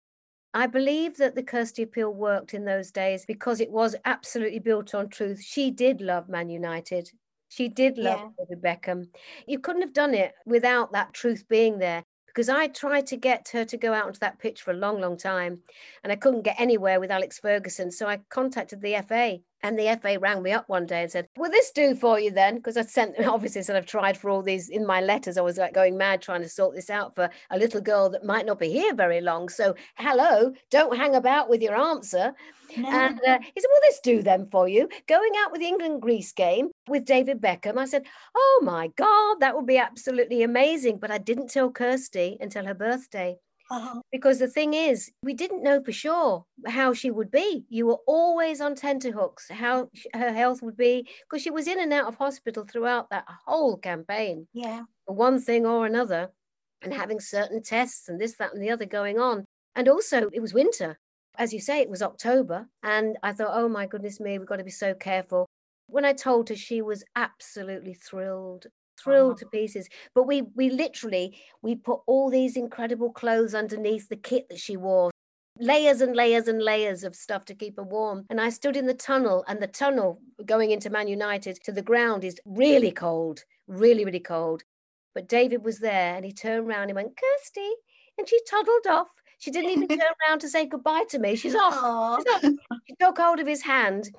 I 0.55 0.67
believe 0.67 1.17
that 1.17 1.35
the 1.35 1.43
Kirsty 1.43 1.83
appeal 1.83 2.15
worked 2.15 2.55
in 2.55 2.65
those 2.65 2.91
days 2.91 3.25
because 3.27 3.61
it 3.61 3.71
was 3.71 3.97
absolutely 4.05 4.61
built 4.61 4.95
on 4.95 5.09
truth. 5.09 5.43
She 5.43 5.71
did 5.71 6.01
love 6.01 6.29
Man 6.29 6.49
United. 6.49 7.11
She 7.49 7.69
did 7.69 7.99
love 7.99 8.33
yeah. 8.39 8.45
David 8.47 8.63
Beckham. 8.63 9.09
You 9.47 9.59
couldn't 9.59 9.83
have 9.83 9.92
done 9.92 10.14
it 10.14 10.35
without 10.47 10.92
that 10.92 11.12
truth 11.12 11.45
being 11.49 11.79
there 11.79 12.05
because 12.27 12.49
I 12.49 12.66
tried 12.66 13.07
to 13.09 13.16
get 13.16 13.49
her 13.53 13.64
to 13.64 13.77
go 13.77 13.92
out 13.92 14.07
onto 14.07 14.18
that 14.18 14.40
pitch 14.40 14.62
for 14.62 14.73
a 14.73 14.77
long, 14.77 15.01
long 15.01 15.16
time 15.16 15.62
and 16.03 16.12
I 16.12 16.16
couldn't 16.16 16.42
get 16.42 16.59
anywhere 16.59 16.99
with 16.99 17.12
Alex 17.12 17.38
Ferguson. 17.38 17.92
So 17.92 18.09
I 18.09 18.21
contacted 18.29 18.81
the 18.81 19.01
FA 19.07 19.38
and 19.64 19.79
the 19.79 19.98
FA 20.00 20.18
rang 20.18 20.42
me 20.42 20.53
up 20.53 20.68
one 20.68 20.85
day 20.85 21.03
and 21.03 21.11
said, 21.11 21.27
Will 21.38 21.50
this 21.50 21.70
do 21.70 21.94
for 21.94 22.20
you 22.20 22.31
then? 22.31 22.57
Because 22.57 22.77
I'd 22.77 22.90
sent, 22.90 23.18
obviously, 23.27 23.62
said 23.62 23.77
I've 23.77 23.87
tried 23.87 24.16
for 24.16 24.29
all 24.29 24.42
these 24.42 24.68
in 24.68 24.87
my 24.87 25.00
letters. 25.00 25.38
I 25.38 25.40
was 25.40 25.57
like 25.57 25.72
going 25.72 25.96
mad 25.96 26.20
trying 26.20 26.42
to 26.42 26.48
sort 26.50 26.77
this 26.77 26.90
out 26.90 27.14
for 27.14 27.31
a 27.50 27.59
little 27.59 27.81
girl 27.81 28.11
that 28.11 28.24
might 28.24 28.44
not 28.44 28.61
be 28.61 28.68
here 28.68 28.94
very 28.94 29.22
long. 29.22 29.48
So, 29.48 29.74
hello, 29.96 30.53
don't 30.70 30.96
hang 30.96 31.14
about 31.14 31.48
with 31.48 31.62
your 31.62 31.74
answer. 31.74 32.35
No. 32.77 32.88
And 32.90 33.18
uh, 33.27 33.38
he 33.40 33.61
said, 33.61 33.68
Will 33.72 33.81
this 33.85 34.00
do 34.00 34.22
then 34.22 34.48
for 34.50 34.68
you? 34.68 34.87
Going 35.09 35.33
out 35.38 35.50
with 35.50 35.62
the 35.62 35.66
England 35.66 36.03
Greece 36.03 36.33
game 36.33 36.70
with 36.87 37.07
David 37.07 37.40
Beckham. 37.40 37.79
I 37.79 37.87
said, 37.87 38.05
Oh 38.37 38.61
my 38.62 38.88
God, 38.96 39.37
that 39.40 39.57
would 39.57 39.66
be 39.66 39.79
absolutely 39.79 40.42
amazing. 40.42 40.98
But 40.98 41.11
I 41.11 41.16
didn't 41.16 41.48
tell 41.48 41.70
Kirsty 41.70 42.37
until 42.38 42.66
her 42.66 42.74
birthday. 42.74 43.38
Uh-huh. 43.70 44.00
Because 44.12 44.38
the 44.38 44.48
thing 44.48 44.74
is, 44.74 45.11
we 45.22 45.35
didn't 45.35 45.62
know 45.62 45.83
for 45.83 45.92
sure 45.92 46.44
how 46.66 46.92
she 46.92 47.11
would 47.11 47.31
be. 47.31 47.64
You 47.68 47.87
were 47.87 47.98
always 48.07 48.61
on 48.61 48.74
tenterhooks, 48.74 49.48
how 49.50 49.88
her 50.12 50.33
health 50.33 50.62
would 50.62 50.77
be, 50.77 51.09
because 51.22 51.42
she 51.42 51.50
was 51.50 51.66
in 51.66 51.81
and 51.81 51.92
out 51.92 52.07
of 52.07 52.16
hospital 52.16 52.64
throughout 52.64 53.11
that 53.11 53.24
whole 53.46 53.77
campaign. 53.79 54.46
Yeah. 54.53 54.83
For 55.07 55.14
one 55.14 55.40
thing 55.40 55.66
or 55.66 55.87
another, 55.87 56.31
and 56.83 56.92
having 56.92 57.20
certain 57.20 57.62
tests 57.62 58.09
and 58.09 58.20
this, 58.20 58.35
that, 58.37 58.53
and 58.53 58.62
the 58.62 58.70
other 58.70 58.85
going 58.85 59.18
on. 59.18 59.44
And 59.74 59.88
also, 59.88 60.29
it 60.33 60.40
was 60.40 60.55
winter. 60.55 60.98
As 61.37 61.53
you 61.53 61.61
say, 61.61 61.81
it 61.81 61.90
was 61.90 62.03
October. 62.03 62.68
And 62.83 63.16
I 63.22 63.33
thought, 63.33 63.50
oh 63.53 63.68
my 63.68 63.87
goodness 63.87 64.20
me, 64.20 64.38
we've 64.38 64.46
got 64.46 64.57
to 64.57 64.64
be 64.64 64.70
so 64.70 64.94
careful. 64.94 65.46
When 65.87 66.05
I 66.05 66.12
told 66.12 66.48
her, 66.48 66.57
she 66.57 66.83
was 66.83 67.05
absolutely 67.16 67.94
thrilled 67.94 68.66
thrilled 69.02 69.35
oh. 69.35 69.38
to 69.38 69.46
pieces. 69.46 69.88
But 70.14 70.26
we 70.26 70.42
we 70.54 70.70
literally 70.70 71.38
we 71.62 71.74
put 71.74 72.00
all 72.07 72.30
these 72.30 72.57
incredible 72.57 73.12
clothes 73.12 73.54
underneath 73.54 74.09
the 74.09 74.16
kit 74.16 74.48
that 74.48 74.59
she 74.59 74.76
wore. 74.76 75.11
Layers 75.59 76.00
and 76.00 76.16
layers 76.16 76.48
and 76.48 76.61
layers 76.61 77.04
of 77.04 77.14
stuff 77.14 77.44
to 77.44 77.54
keep 77.54 77.76
her 77.76 77.85
warm. 77.85 78.24
And 78.28 78.40
i 78.40 78.50
stood 78.50 78.76
in 78.76 78.87
the 78.87 78.94
tunnel 78.94 79.44
and 79.46 79.61
the 79.61 79.68
tunnel 79.68 80.20
going 80.44 80.72
into 80.72 80.90
man 80.90 81.09
united 81.09 81.59
to 81.64 81.72
the 81.72 81.83
ground 81.83 82.24
is 82.24 82.40
really 82.44 82.90
cold 82.90 83.44
really 83.68 84.04
really 84.04 84.20
cold. 84.20 84.62
But 85.14 85.28
david 85.28 85.64
was 85.64 85.78
there 85.78 86.16
and 86.16 86.24
he 86.24 86.33
turned 86.33 86.68
around 86.68 86.90
and 86.90 86.96
went 86.96 87.16
kirsty 87.16 87.70
and 88.18 88.28
she 88.28 88.38
toddled 88.48 88.87
off. 88.88 89.09
She 89.38 89.50
didn't 89.50 89.70
even 89.70 89.88
turn 90.00 90.00
around 90.26 90.40
to 90.40 90.48
say 90.48 90.66
goodbye 90.66 91.04
to 91.11 91.18
me. 91.18 91.37
She's 91.37 91.54
off, 91.54 91.74
she's 91.74 92.35
off. 92.35 92.42
she 92.87 92.94
took 93.00 93.18
hold 93.18 93.40
of 93.40 93.46
his 93.46 93.62
hand 93.62 94.11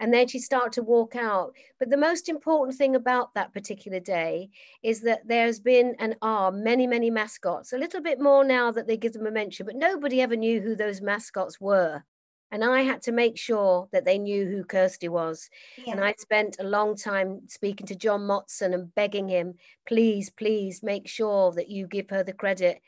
and 0.00 0.12
then 0.12 0.28
she 0.28 0.38
started 0.38 0.72
to 0.72 0.82
walk 0.82 1.16
out. 1.16 1.54
But 1.78 1.90
the 1.90 1.96
most 1.96 2.28
important 2.28 2.78
thing 2.78 2.94
about 2.94 3.34
that 3.34 3.52
particular 3.52 4.00
day 4.00 4.50
is 4.82 5.00
that 5.02 5.26
there's 5.26 5.60
been 5.60 5.96
and 5.98 6.16
are 6.22 6.52
many, 6.52 6.86
many 6.86 7.10
mascots, 7.10 7.72
a 7.72 7.78
little 7.78 8.00
bit 8.00 8.20
more 8.20 8.44
now 8.44 8.70
that 8.70 8.86
they 8.86 8.96
give 8.96 9.12
them 9.12 9.26
a 9.26 9.30
mention, 9.30 9.66
but 9.66 9.76
nobody 9.76 10.20
ever 10.20 10.36
knew 10.36 10.60
who 10.60 10.74
those 10.74 11.00
mascots 11.00 11.60
were. 11.60 12.02
And 12.50 12.64
I 12.64 12.80
had 12.80 13.02
to 13.02 13.12
make 13.12 13.36
sure 13.36 13.88
that 13.92 14.06
they 14.06 14.18
knew 14.18 14.46
who 14.46 14.64
Kirsty 14.64 15.08
was. 15.08 15.50
Yeah. 15.84 15.92
And 15.92 16.04
I 16.04 16.14
spent 16.18 16.56
a 16.58 16.64
long 16.64 16.96
time 16.96 17.42
speaking 17.48 17.86
to 17.88 17.94
John 17.94 18.22
Motson 18.22 18.72
and 18.72 18.94
begging 18.94 19.28
him, 19.28 19.54
please, 19.86 20.30
please 20.30 20.82
make 20.82 21.08
sure 21.08 21.52
that 21.52 21.68
you 21.68 21.86
give 21.86 22.08
her 22.08 22.22
the 22.22 22.32
credit. 22.32 22.80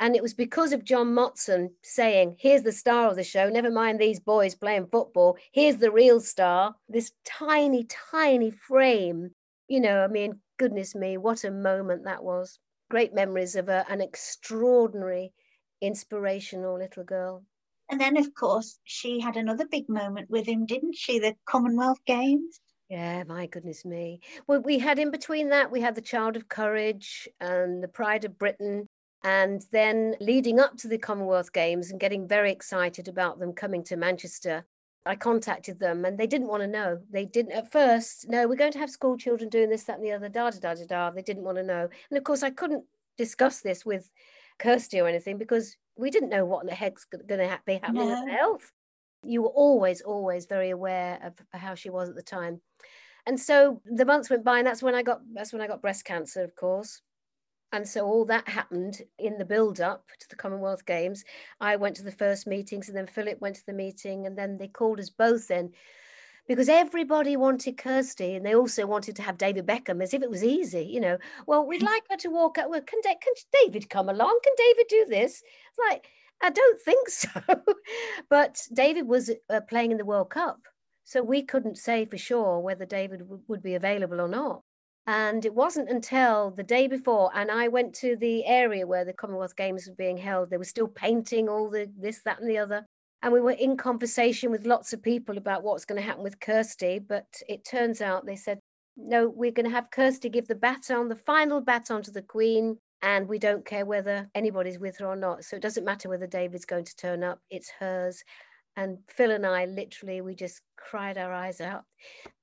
And 0.00 0.16
it 0.16 0.22
was 0.22 0.34
because 0.34 0.72
of 0.72 0.84
John 0.84 1.14
Motson 1.14 1.70
saying, 1.82 2.36
here's 2.38 2.62
the 2.62 2.72
star 2.72 3.08
of 3.08 3.16
the 3.16 3.24
show, 3.24 3.48
never 3.48 3.70
mind 3.70 3.98
these 3.98 4.20
boys 4.20 4.54
playing 4.54 4.88
football, 4.90 5.36
here's 5.52 5.76
the 5.76 5.92
real 5.92 6.20
star, 6.20 6.74
this 6.88 7.12
tiny, 7.24 7.86
tiny 8.10 8.50
frame. 8.50 9.30
You 9.68 9.80
know, 9.80 10.02
I 10.02 10.08
mean, 10.08 10.40
goodness 10.58 10.94
me, 10.94 11.16
what 11.16 11.44
a 11.44 11.50
moment 11.50 12.04
that 12.04 12.22
was. 12.22 12.58
Great 12.90 13.14
memories 13.14 13.56
of 13.56 13.68
a, 13.68 13.86
an 13.88 14.00
extraordinary, 14.00 15.32
inspirational 15.80 16.78
little 16.78 17.04
girl. 17.04 17.44
And 17.90 18.00
then, 18.00 18.16
of 18.16 18.34
course, 18.34 18.78
she 18.84 19.20
had 19.20 19.36
another 19.36 19.66
big 19.66 19.88
moment 19.88 20.30
with 20.30 20.46
him, 20.46 20.66
didn't 20.66 20.96
she? 20.96 21.18
The 21.18 21.34
Commonwealth 21.46 21.98
Games. 22.06 22.60
Yeah, 22.88 23.24
my 23.24 23.46
goodness 23.46 23.84
me. 23.84 24.20
Well, 24.46 24.60
we 24.60 24.78
had 24.78 24.98
in 24.98 25.10
between 25.10 25.48
that, 25.48 25.70
we 25.70 25.80
had 25.80 25.94
the 25.94 26.02
Child 26.02 26.36
of 26.36 26.48
Courage 26.48 27.26
and 27.40 27.82
the 27.82 27.88
Pride 27.88 28.24
of 28.24 28.38
Britain. 28.38 28.86
And 29.24 29.64
then 29.70 30.16
leading 30.20 30.58
up 30.58 30.76
to 30.78 30.88
the 30.88 30.98
Commonwealth 30.98 31.52
Games 31.52 31.90
and 31.90 32.00
getting 32.00 32.26
very 32.26 32.50
excited 32.50 33.06
about 33.06 33.38
them 33.38 33.52
coming 33.52 33.84
to 33.84 33.96
Manchester, 33.96 34.64
I 35.06 35.14
contacted 35.16 35.78
them 35.78 36.04
and 36.04 36.18
they 36.18 36.26
didn't 36.26 36.48
want 36.48 36.62
to 36.62 36.66
know. 36.66 36.98
They 37.10 37.24
didn't 37.24 37.52
at 37.52 37.70
first, 37.70 38.28
no, 38.28 38.48
we're 38.48 38.56
going 38.56 38.72
to 38.72 38.78
have 38.78 38.90
school 38.90 39.16
children 39.16 39.48
doing 39.48 39.70
this, 39.70 39.84
that, 39.84 39.96
and 39.96 40.04
the 40.04 40.12
other, 40.12 40.28
da 40.28 40.50
da 40.50 40.58
da 40.58 40.74
da 40.74 40.86
da. 40.86 41.10
They 41.10 41.22
didn't 41.22 41.44
want 41.44 41.58
to 41.58 41.64
know. 41.64 41.88
And 42.10 42.18
of 42.18 42.24
course, 42.24 42.42
I 42.42 42.50
couldn't 42.50 42.84
discuss 43.16 43.60
this 43.60 43.84
with 43.84 44.10
Kirsty 44.58 45.00
or 45.00 45.08
anything 45.08 45.38
because 45.38 45.76
we 45.96 46.10
didn't 46.10 46.30
know 46.30 46.44
what 46.44 46.66
the 46.66 46.74
heck's 46.74 47.04
going 47.04 47.26
to 47.26 47.60
be 47.66 47.74
happening 47.74 48.08
no. 48.08 48.24
with 48.24 48.32
health. 48.32 48.72
You 49.24 49.42
were 49.42 49.48
always, 49.48 50.00
always 50.00 50.46
very 50.46 50.70
aware 50.70 51.20
of 51.22 51.34
how 51.52 51.74
she 51.74 51.90
was 51.90 52.08
at 52.08 52.16
the 52.16 52.22
time. 52.22 52.60
And 53.26 53.38
so 53.38 53.80
the 53.84 54.04
months 54.04 54.30
went 54.30 54.44
by, 54.44 54.58
and 54.58 54.66
that's 54.66 54.82
when 54.82 54.96
I 54.96 55.02
got 55.02 55.20
that's 55.32 55.52
when 55.52 55.62
I 55.62 55.68
got 55.68 55.80
breast 55.80 56.04
cancer, 56.04 56.42
of 56.42 56.56
course. 56.56 57.02
And 57.72 57.88
so 57.88 58.04
all 58.06 58.26
that 58.26 58.48
happened 58.48 59.00
in 59.18 59.38
the 59.38 59.46
build 59.46 59.80
up 59.80 60.06
to 60.20 60.28
the 60.28 60.36
Commonwealth 60.36 60.84
Games. 60.84 61.24
I 61.60 61.76
went 61.76 61.96
to 61.96 62.04
the 62.04 62.12
first 62.12 62.46
meetings, 62.46 62.88
and 62.88 62.96
then 62.96 63.06
Philip 63.06 63.40
went 63.40 63.56
to 63.56 63.66
the 63.66 63.72
meeting, 63.72 64.26
and 64.26 64.36
then 64.36 64.58
they 64.58 64.68
called 64.68 65.00
us 65.00 65.08
both 65.10 65.50
in 65.50 65.72
because 66.48 66.68
everybody 66.68 67.36
wanted 67.36 67.78
Kirsty 67.78 68.34
and 68.34 68.44
they 68.44 68.54
also 68.54 68.86
wanted 68.86 69.16
to 69.16 69.22
have 69.22 69.38
David 69.38 69.66
Beckham 69.66 70.02
as 70.02 70.12
if 70.12 70.22
it 70.22 70.30
was 70.30 70.44
easy, 70.44 70.84
you 70.84 71.00
know. 71.00 71.18
Well, 71.46 71.66
we'd 71.66 71.82
like 71.82 72.02
her 72.10 72.16
to 72.18 72.28
walk 72.28 72.58
out. 72.58 72.68
Well, 72.68 72.80
can, 72.80 73.00
can 73.02 73.34
David 73.52 73.88
come 73.88 74.08
along? 74.08 74.38
Can 74.42 74.52
David 74.56 74.86
do 74.88 75.06
this? 75.08 75.42
Like, 75.88 76.08
I 76.42 76.50
don't 76.50 76.80
think 76.80 77.08
so. 77.08 77.30
but 78.28 78.60
David 78.72 79.06
was 79.06 79.30
uh, 79.48 79.60
playing 79.60 79.92
in 79.92 79.98
the 79.98 80.04
World 80.04 80.30
Cup. 80.30 80.60
So 81.04 81.22
we 81.22 81.42
couldn't 81.42 81.78
say 81.78 82.06
for 82.06 82.18
sure 82.18 82.60
whether 82.60 82.86
David 82.86 83.20
w- 83.20 83.42
would 83.48 83.62
be 83.62 83.74
available 83.74 84.20
or 84.20 84.28
not. 84.28 84.62
And 85.06 85.44
it 85.44 85.54
wasn't 85.54 85.88
until 85.88 86.52
the 86.52 86.62
day 86.62 86.86
before, 86.86 87.30
and 87.34 87.50
I 87.50 87.66
went 87.66 87.92
to 87.96 88.14
the 88.16 88.44
area 88.46 88.86
where 88.86 89.04
the 89.04 89.12
Commonwealth 89.12 89.56
Games 89.56 89.88
were 89.88 89.96
being 89.96 90.16
held. 90.16 90.48
They 90.48 90.58
were 90.58 90.64
still 90.64 90.86
painting 90.86 91.48
all 91.48 91.68
the 91.68 91.90
this, 91.98 92.22
that, 92.24 92.40
and 92.40 92.48
the 92.48 92.58
other. 92.58 92.86
And 93.22 93.32
we 93.32 93.40
were 93.40 93.52
in 93.52 93.76
conversation 93.76 94.50
with 94.50 94.66
lots 94.66 94.92
of 94.92 95.02
people 95.02 95.38
about 95.38 95.62
what's 95.62 95.84
going 95.84 96.00
to 96.00 96.06
happen 96.06 96.22
with 96.22 96.40
Kirsty. 96.40 97.00
But 97.00 97.26
it 97.48 97.64
turns 97.64 98.00
out 98.00 98.26
they 98.26 98.36
said, 98.36 98.60
no, 98.96 99.28
we're 99.28 99.52
going 99.52 99.68
to 99.68 99.74
have 99.74 99.90
Kirsty 99.90 100.28
give 100.28 100.46
the 100.46 100.54
baton, 100.54 101.08
the 101.08 101.16
final 101.16 101.60
baton 101.60 102.02
to 102.02 102.10
the 102.10 102.22
Queen. 102.22 102.78
And 103.00 103.28
we 103.28 103.38
don't 103.38 103.64
care 103.64 103.84
whether 103.84 104.28
anybody's 104.34 104.78
with 104.78 104.98
her 104.98 105.06
or 105.06 105.16
not. 105.16 105.44
So 105.44 105.56
it 105.56 105.62
doesn't 105.62 105.84
matter 105.84 106.08
whether 106.08 106.26
David's 106.26 106.64
going 106.64 106.84
to 106.84 106.96
turn 106.96 107.24
up, 107.24 107.40
it's 107.50 107.70
hers. 107.80 108.22
And 108.76 108.98
Phil 109.08 109.32
and 109.32 109.44
I 109.44 109.66
literally, 109.66 110.20
we 110.20 110.34
just 110.34 110.60
cried 110.76 111.18
our 111.18 111.32
eyes 111.32 111.60
out. 111.60 111.82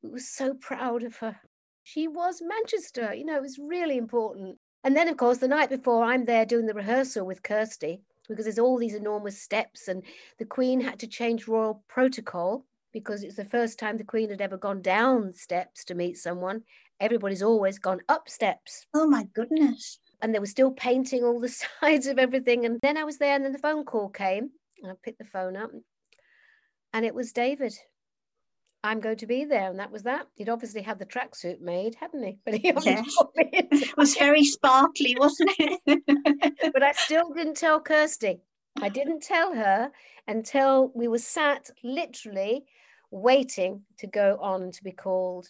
We 0.03 0.09
were 0.09 0.19
so 0.19 0.53
proud 0.53 1.03
of 1.03 1.15
her. 1.17 1.39
She 1.83 2.07
was 2.07 2.41
Manchester, 2.41 3.13
you 3.13 3.25
know, 3.25 3.37
it 3.37 3.41
was 3.41 3.57
really 3.59 3.97
important. 3.97 4.57
And 4.83 4.95
then, 4.95 5.07
of 5.07 5.17
course, 5.17 5.39
the 5.39 5.47
night 5.47 5.69
before, 5.69 6.03
I'm 6.03 6.25
there 6.25 6.45
doing 6.45 6.65
the 6.65 6.73
rehearsal 6.73 7.25
with 7.25 7.43
Kirsty 7.43 8.01
because 8.27 8.45
there's 8.45 8.59
all 8.59 8.77
these 8.77 8.93
enormous 8.95 9.41
steps, 9.41 9.87
and 9.87 10.03
the 10.37 10.45
Queen 10.45 10.79
had 10.81 10.99
to 10.99 11.07
change 11.07 11.47
royal 11.47 11.83
protocol 11.87 12.65
because 12.93 13.23
it's 13.23 13.35
the 13.35 13.45
first 13.45 13.77
time 13.79 13.97
the 13.97 14.03
Queen 14.03 14.29
had 14.29 14.41
ever 14.41 14.57
gone 14.57 14.81
down 14.81 15.33
steps 15.33 15.83
to 15.85 15.95
meet 15.95 16.17
someone. 16.17 16.61
Everybody's 16.99 17.43
always 17.43 17.79
gone 17.79 18.01
up 18.07 18.29
steps. 18.29 18.85
Oh 18.93 19.07
my 19.07 19.23
goodness. 19.33 19.99
And 20.21 20.33
they 20.33 20.39
were 20.39 20.45
still 20.45 20.71
painting 20.71 21.23
all 21.23 21.39
the 21.39 21.49
sides 21.81 22.07
of 22.07 22.19
everything. 22.19 22.65
And 22.65 22.79
then 22.81 22.97
I 22.97 23.03
was 23.03 23.17
there, 23.17 23.35
and 23.35 23.43
then 23.43 23.53
the 23.53 23.59
phone 23.59 23.83
call 23.83 24.09
came. 24.09 24.51
and 24.81 24.91
I 24.91 24.95
picked 25.03 25.19
the 25.19 25.25
phone 25.25 25.57
up, 25.57 25.71
and 26.93 27.05
it 27.05 27.15
was 27.15 27.33
David. 27.33 27.73
I'm 28.83 29.01
going 29.01 29.17
to 29.17 29.27
be 29.27 29.43
there, 29.43 29.69
and 29.69 29.79
that 29.79 29.91
was 29.91 30.03
that. 30.03 30.27
He'd 30.35 30.49
obviously 30.49 30.81
had 30.81 30.99
the 30.99 31.05
tracksuit 31.05 31.59
made, 31.59 31.95
hadn't 31.95 32.23
he? 32.23 32.37
But 32.45 32.53
he 32.55 32.67
yes. 32.67 33.15
it 33.35 33.97
was 33.97 34.15
very 34.15 34.43
sparkly, 34.43 35.17
wasn't 35.19 35.51
it? 35.59 36.01
but 36.73 36.83
I 36.83 36.93
still 36.93 37.29
didn't 37.33 37.57
tell 37.57 37.81
Kirsty. 37.81 38.39
I 38.81 38.89
didn't 38.89 39.21
tell 39.21 39.53
her 39.53 39.91
until 40.27 40.91
we 40.95 41.07
were 41.07 41.19
sat 41.19 41.69
literally 41.83 42.63
waiting 43.11 43.81
to 43.97 44.07
go 44.07 44.37
on 44.41 44.71
to 44.71 44.83
be 44.83 44.91
called. 44.91 45.49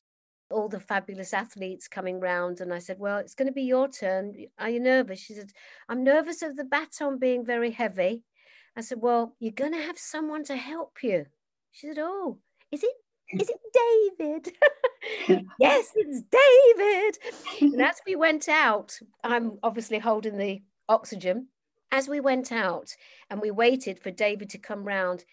All 0.51 0.67
the 0.67 0.79
fabulous 0.79 1.31
athletes 1.31 1.87
coming 1.87 2.19
round, 2.19 2.59
and 2.59 2.73
I 2.73 2.79
said, 2.79 2.97
"Well, 2.97 3.19
it's 3.19 3.35
going 3.35 3.49
to 3.49 3.53
be 3.53 3.61
your 3.61 3.87
turn. 3.87 4.33
Are 4.57 4.71
you 4.71 4.79
nervous?" 4.79 5.19
She 5.19 5.35
said, 5.35 5.51
"I'm 5.87 6.03
nervous 6.03 6.41
of 6.41 6.55
the 6.55 6.63
baton 6.63 7.19
being 7.19 7.45
very 7.45 7.69
heavy." 7.69 8.23
I 8.75 8.81
said, 8.81 9.01
Well, 9.01 9.35
you're 9.39 9.51
going 9.51 9.73
to 9.73 9.81
have 9.81 9.99
someone 9.99 10.43
to 10.45 10.55
help 10.55 11.03
you. 11.03 11.25
She 11.71 11.87
said, 11.87 11.97
Oh, 11.99 12.39
is 12.71 12.83
it? 12.83 12.95
Is 13.31 13.49
it 13.49 14.17
David? 14.17 14.53
yes, 15.59 15.91
it's 15.95 16.23
David. 16.29 17.73
and 17.73 17.81
as 17.85 18.01
we 18.05 18.15
went 18.15 18.49
out, 18.49 18.97
I'm 19.23 19.59
obviously 19.63 19.99
holding 19.99 20.37
the 20.37 20.61
oxygen. 20.87 21.47
As 21.91 22.07
we 22.07 22.19
went 22.19 22.51
out 22.51 22.95
and 23.29 23.41
we 23.41 23.51
waited 23.51 23.99
for 23.99 24.11
David 24.11 24.49
to 24.51 24.57
come 24.57 24.83
round, 24.83 25.25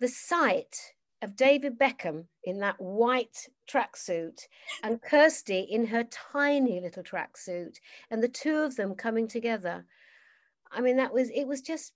the 0.00 0.08
sight 0.08 0.76
of 1.22 1.36
David 1.36 1.78
Beckham 1.78 2.26
in 2.44 2.58
that 2.60 2.80
white 2.80 3.48
tracksuit 3.68 4.40
and 4.82 5.00
Kirsty 5.02 5.60
in 5.60 5.86
her 5.86 6.04
tiny 6.04 6.80
little 6.80 7.02
tracksuit 7.02 7.76
and 8.10 8.22
the 8.22 8.28
two 8.28 8.58
of 8.58 8.76
them 8.76 8.94
coming 8.94 9.26
together. 9.26 9.84
I 10.70 10.80
mean, 10.80 10.96
that 10.98 11.12
was, 11.12 11.30
it 11.30 11.46
was 11.46 11.62
just 11.62 11.94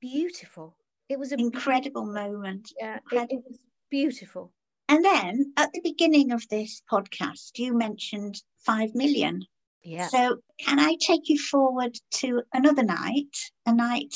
beautiful. 0.00 0.76
It 1.08 1.18
was 1.18 1.32
an 1.32 1.40
incredible 1.40 2.06
moment. 2.06 2.72
Yeah, 2.78 2.96
incredible. 2.96 3.36
It, 3.36 3.38
it 3.38 3.44
was 3.48 3.58
beautiful. 3.90 4.52
And 4.88 5.04
then 5.04 5.52
at 5.56 5.70
the 5.72 5.80
beginning 5.82 6.32
of 6.32 6.48
this 6.48 6.82
podcast, 6.90 7.58
you 7.58 7.76
mentioned 7.76 8.42
5 8.64 8.94
million. 8.94 9.44
Yeah. 9.82 10.08
So 10.08 10.38
can 10.58 10.78
I 10.78 10.96
take 11.00 11.28
you 11.28 11.38
forward 11.38 11.96
to 12.16 12.42
another 12.52 12.82
night, 12.82 13.36
a 13.66 13.72
night 13.74 14.14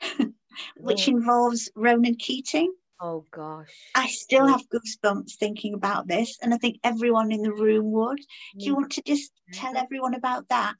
which 0.76 1.08
involves 1.08 1.70
Ronan 1.76 2.16
Keating? 2.16 2.72
Oh 3.00 3.24
gosh. 3.30 3.68
I 3.94 4.06
still 4.06 4.46
have 4.46 4.62
goosebumps 4.68 5.34
thinking 5.34 5.74
about 5.74 6.08
this, 6.08 6.38
and 6.40 6.54
I 6.54 6.58
think 6.58 6.78
everyone 6.84 7.32
in 7.32 7.42
the 7.42 7.52
room 7.52 7.92
would. 7.92 8.18
Do 8.58 8.64
you 8.64 8.72
mm. 8.72 8.76
want 8.76 8.92
to 8.92 9.02
just 9.02 9.32
tell 9.52 9.72
mm-hmm. 9.72 9.84
everyone 9.84 10.14
about 10.14 10.48
that? 10.48 10.76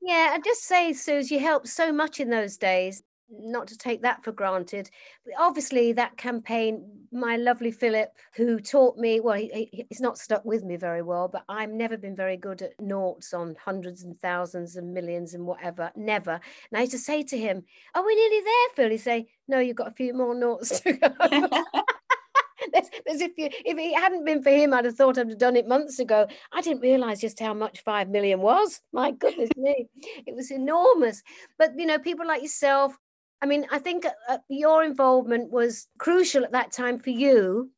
Yeah, 0.00 0.30
I 0.32 0.40
just 0.42 0.62
say, 0.62 0.92
Suze, 0.92 1.30
you 1.30 1.40
helped 1.40 1.68
so 1.68 1.92
much 1.92 2.20
in 2.20 2.30
those 2.30 2.56
days 2.56 3.02
not 3.30 3.68
to 3.68 3.78
take 3.78 4.02
that 4.02 4.22
for 4.24 4.32
granted. 4.32 4.90
Obviously, 5.38 5.92
that 5.92 6.16
campaign, 6.16 6.88
my 7.12 7.36
lovely 7.36 7.70
Philip, 7.70 8.10
who 8.34 8.60
taught 8.60 8.96
me, 8.96 9.20
well, 9.20 9.36
he, 9.36 9.86
he's 9.88 10.00
not 10.00 10.18
stuck 10.18 10.44
with 10.44 10.64
me 10.64 10.76
very 10.76 11.02
well, 11.02 11.28
but 11.28 11.44
I've 11.48 11.70
never 11.70 11.96
been 11.96 12.16
very 12.16 12.36
good 12.36 12.62
at 12.62 12.80
noughts 12.80 13.34
on 13.34 13.56
hundreds 13.62 14.02
and 14.02 14.18
thousands 14.20 14.76
and 14.76 14.92
millions 14.94 15.34
and 15.34 15.46
whatever. 15.46 15.90
Never. 15.96 16.32
And 16.32 16.78
I 16.78 16.80
used 16.80 16.92
to 16.92 16.98
say 16.98 17.22
to 17.24 17.38
him, 17.38 17.64
Are 17.94 18.04
we 18.04 18.14
nearly 18.14 18.44
there, 18.44 18.68
Phil? 18.76 18.90
He'd 18.90 18.98
say, 18.98 19.28
No, 19.46 19.58
you've 19.58 19.76
got 19.76 19.88
a 19.88 19.92
few 19.92 20.14
more 20.14 20.34
noughts 20.34 20.80
to 20.80 20.92
go. 20.94 21.08
as 23.08 23.20
if 23.20 23.32
you, 23.36 23.46
if 23.46 23.78
it 23.78 23.98
hadn't 23.98 24.24
been 24.24 24.42
for 24.42 24.50
him, 24.50 24.72
I'd 24.74 24.84
have 24.84 24.96
thought 24.96 25.18
I'd 25.18 25.28
have 25.28 25.38
done 25.38 25.56
it 25.56 25.68
months 25.68 25.98
ago. 25.98 26.26
I 26.52 26.60
didn't 26.60 26.82
realize 26.82 27.20
just 27.20 27.40
how 27.40 27.54
much 27.54 27.82
five 27.82 28.08
million 28.08 28.40
was. 28.40 28.80
My 28.92 29.10
goodness 29.10 29.50
me, 29.56 29.88
it 30.26 30.34
was 30.34 30.50
enormous. 30.50 31.22
But 31.58 31.72
you 31.76 31.86
know, 31.86 31.98
people 31.98 32.26
like 32.26 32.42
yourself, 32.42 32.96
I 33.40 33.46
mean, 33.46 33.66
I 33.70 33.78
think 33.78 34.04
uh, 34.28 34.38
your 34.48 34.82
involvement 34.82 35.50
was 35.50 35.86
crucial 35.98 36.44
at 36.44 36.52
that 36.52 36.72
time 36.72 36.98
for 36.98 37.10
you. 37.10 37.70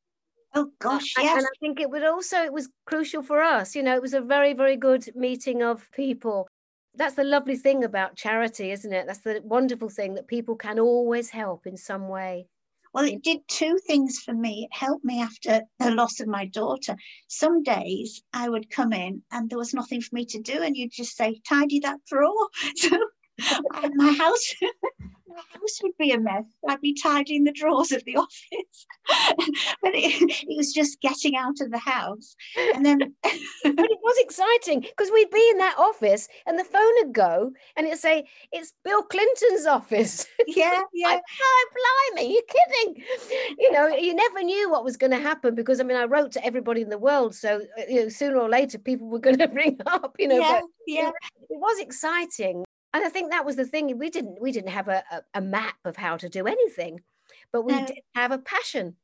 Oh 0.55 0.71
gosh, 0.81 1.15
yes. 1.17 1.37
And 1.37 1.47
I 1.47 1.57
think 1.61 1.81
it 1.81 1.91
would 1.91 2.05
also 2.05 2.39
it 2.39 2.53
was 2.53 2.69
crucial 2.85 3.23
for 3.23 3.41
us. 3.41 3.77
You 3.77 3.83
know, 3.83 3.95
it 3.95 4.03
was 4.03 4.15
a 4.15 4.21
very 4.21 4.53
very 4.53 4.77
good 4.77 5.09
meeting 5.15 5.63
of 5.63 5.89
people. 5.93 6.49
That's 6.95 7.15
the 7.15 7.25
lovely 7.25 7.57
thing 7.57 7.85
about 7.85 8.17
charity, 8.17 8.73
isn't 8.73 8.93
it? 8.93 9.07
That's 9.07 9.21
the 9.21 9.41
wonderful 9.45 9.89
thing 9.89 10.15
that 10.15 10.27
people 10.27 10.57
can 10.57 10.81
always 10.81 11.31
help 11.31 11.67
in 11.67 11.77
some 11.77 12.09
way. 12.09 12.47
Well, 12.93 13.05
it 13.05 13.23
did 13.23 13.47
two 13.47 13.79
things 13.87 14.19
for 14.19 14.35
me. 14.35 14.69
It 14.69 14.77
helped 14.77 15.05
me 15.05 15.23
after 15.23 15.63
the 15.79 15.93
loss 15.93 16.19
of 16.19 16.27
my 16.27 16.47
daughter. 16.47 16.97
Some 17.29 17.63
days 17.63 18.21
I 18.33 18.49
would 18.49 18.69
come 18.69 18.93
in 18.93 19.23
and 19.31 19.49
there 19.49 19.59
was 19.59 19.73
nothing 19.73 20.01
for 20.01 20.13
me 20.17 20.25
to 20.27 20.41
do, 20.41 20.61
and 20.63 20.77
you'd 20.77 20.91
just 20.91 21.17
say, 21.17 21.41
tidy 21.49 21.81
that 21.81 22.01
drawer. 22.07 22.49
So 22.77 22.99
my 23.95 24.13
house 24.13 24.55
my 25.41 25.59
house 25.61 25.81
would 25.83 25.97
be 25.99 26.13
a 26.13 26.21
mess. 26.21 26.45
I'd 26.69 26.81
be 26.81 26.95
tidying 26.95 27.45
the 27.45 27.53
drawers 27.53 27.93
of 27.93 28.05
the 28.05 28.17
office. 28.17 28.87
but 29.83 29.95
it, 29.95 30.45
it, 30.49 30.57
was 30.57 30.73
just 30.73 31.01
getting 31.01 31.37
out 31.37 31.61
of 31.61 31.71
the 31.71 31.79
house. 31.79 32.35
And 32.75 32.85
then 32.85 32.99
But 33.63 33.91
it 33.91 33.99
was 34.03 34.17
exciting 34.19 34.81
because 34.81 35.11
we'd 35.13 35.31
be 35.31 35.49
in 35.51 35.59
that 35.59 35.77
office 35.79 36.29
and 36.47 36.59
the 36.59 36.65
phone 36.65 36.93
would 36.99 37.13
go 37.13 37.53
and 37.77 37.87
it'd 37.87 37.99
say, 37.99 38.27
It's 38.53 38.73
Bill 38.85 39.03
Clinton's 39.03 39.67
office. 39.67 40.27
Yeah, 40.47 40.81
yeah. 40.93 41.21
oh, 41.43 41.67
blimey, 42.17 42.33
you're 42.33 42.43
kidding. 42.43 43.05
You 43.59 43.71
know, 43.71 43.87
you 43.89 44.15
never 44.15 44.43
knew 44.43 44.69
what 44.69 44.85
was 44.85 44.97
going 44.97 45.13
to 45.13 45.19
happen 45.19 45.55
because 45.55 45.81
I 45.81 45.85
mean 45.85 45.97
I 45.97 46.05
wrote 46.05 46.33
to 46.33 46.45
everybody 46.45 46.81
in 46.81 46.89
the 46.89 46.99
world. 46.99 47.35
So 47.35 47.61
uh, 47.79 47.83
you 47.89 48.03
know, 48.03 48.09
sooner 48.09 48.39
or 48.39 48.49
later 48.49 48.79
people 48.79 49.09
were 49.09 49.21
going 49.21 49.39
to 49.39 49.47
ring 49.47 49.79
up, 49.87 50.17
you 50.19 50.29
know. 50.29 50.39
Yeah, 50.39 50.61
yeah. 50.87 51.09
It, 51.09 51.15
it 51.51 51.59
was 51.59 51.79
exciting 51.79 52.65
and 52.93 53.05
I 53.05 53.09
think 53.09 53.31
that 53.31 53.47
was 53.47 53.57
the 53.57 53.65
thing. 53.65 53.99
We 53.99 54.11
didn't 54.11 54.41
we 54.41 54.53
didn't 54.53 54.71
have 54.71 54.89
a, 54.89 55.03
a, 55.11 55.23
a 55.35 55.41
map 55.41 55.77
of 55.85 55.97
how 55.97 56.17
to 56.17 56.29
do 56.29 56.47
anything, 56.47 57.01
but 57.53 57.63
we 57.63 57.75
no. 57.75 57.87
did 57.87 57.99
have 58.15 58.33
a 58.33 58.39
passion. 58.39 58.97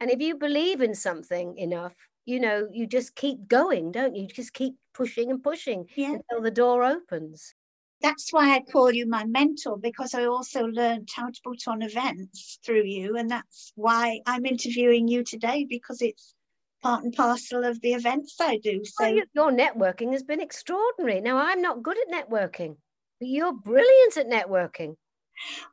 And 0.00 0.10
if 0.10 0.20
you 0.20 0.36
believe 0.36 0.80
in 0.80 0.94
something 0.94 1.58
enough, 1.58 1.94
you 2.24 2.40
know, 2.40 2.68
you 2.72 2.86
just 2.86 3.14
keep 3.16 3.48
going, 3.48 3.90
don't 3.90 4.14
you? 4.14 4.22
you 4.22 4.28
just 4.28 4.52
keep 4.52 4.74
pushing 4.94 5.30
and 5.30 5.42
pushing 5.42 5.86
yeah. 5.96 6.12
until 6.12 6.42
the 6.42 6.50
door 6.50 6.84
opens. 6.84 7.54
That's 8.00 8.32
why 8.32 8.54
I 8.54 8.60
call 8.60 8.92
you 8.92 9.08
my 9.08 9.24
mentor 9.24 9.76
because 9.76 10.14
I 10.14 10.26
also 10.26 10.66
learned 10.66 11.08
how 11.12 11.30
to 11.30 11.40
put 11.42 11.66
on 11.66 11.82
events 11.82 12.60
through 12.64 12.84
you. 12.84 13.16
And 13.16 13.28
that's 13.28 13.72
why 13.74 14.20
I'm 14.24 14.46
interviewing 14.46 15.08
you 15.08 15.24
today 15.24 15.66
because 15.68 16.00
it's 16.00 16.34
part 16.80 17.02
and 17.02 17.12
parcel 17.12 17.64
of 17.64 17.80
the 17.80 17.94
events 17.94 18.36
I 18.40 18.58
do. 18.58 18.82
So 18.84 19.04
well, 19.04 19.22
your 19.34 19.50
networking 19.50 20.12
has 20.12 20.22
been 20.22 20.40
extraordinary. 20.40 21.20
Now 21.20 21.38
I'm 21.38 21.60
not 21.60 21.82
good 21.82 21.96
at 21.98 22.12
networking. 22.12 22.76
You're 23.20 23.52
brilliant 23.52 24.16
at 24.16 24.28
networking. 24.28 24.96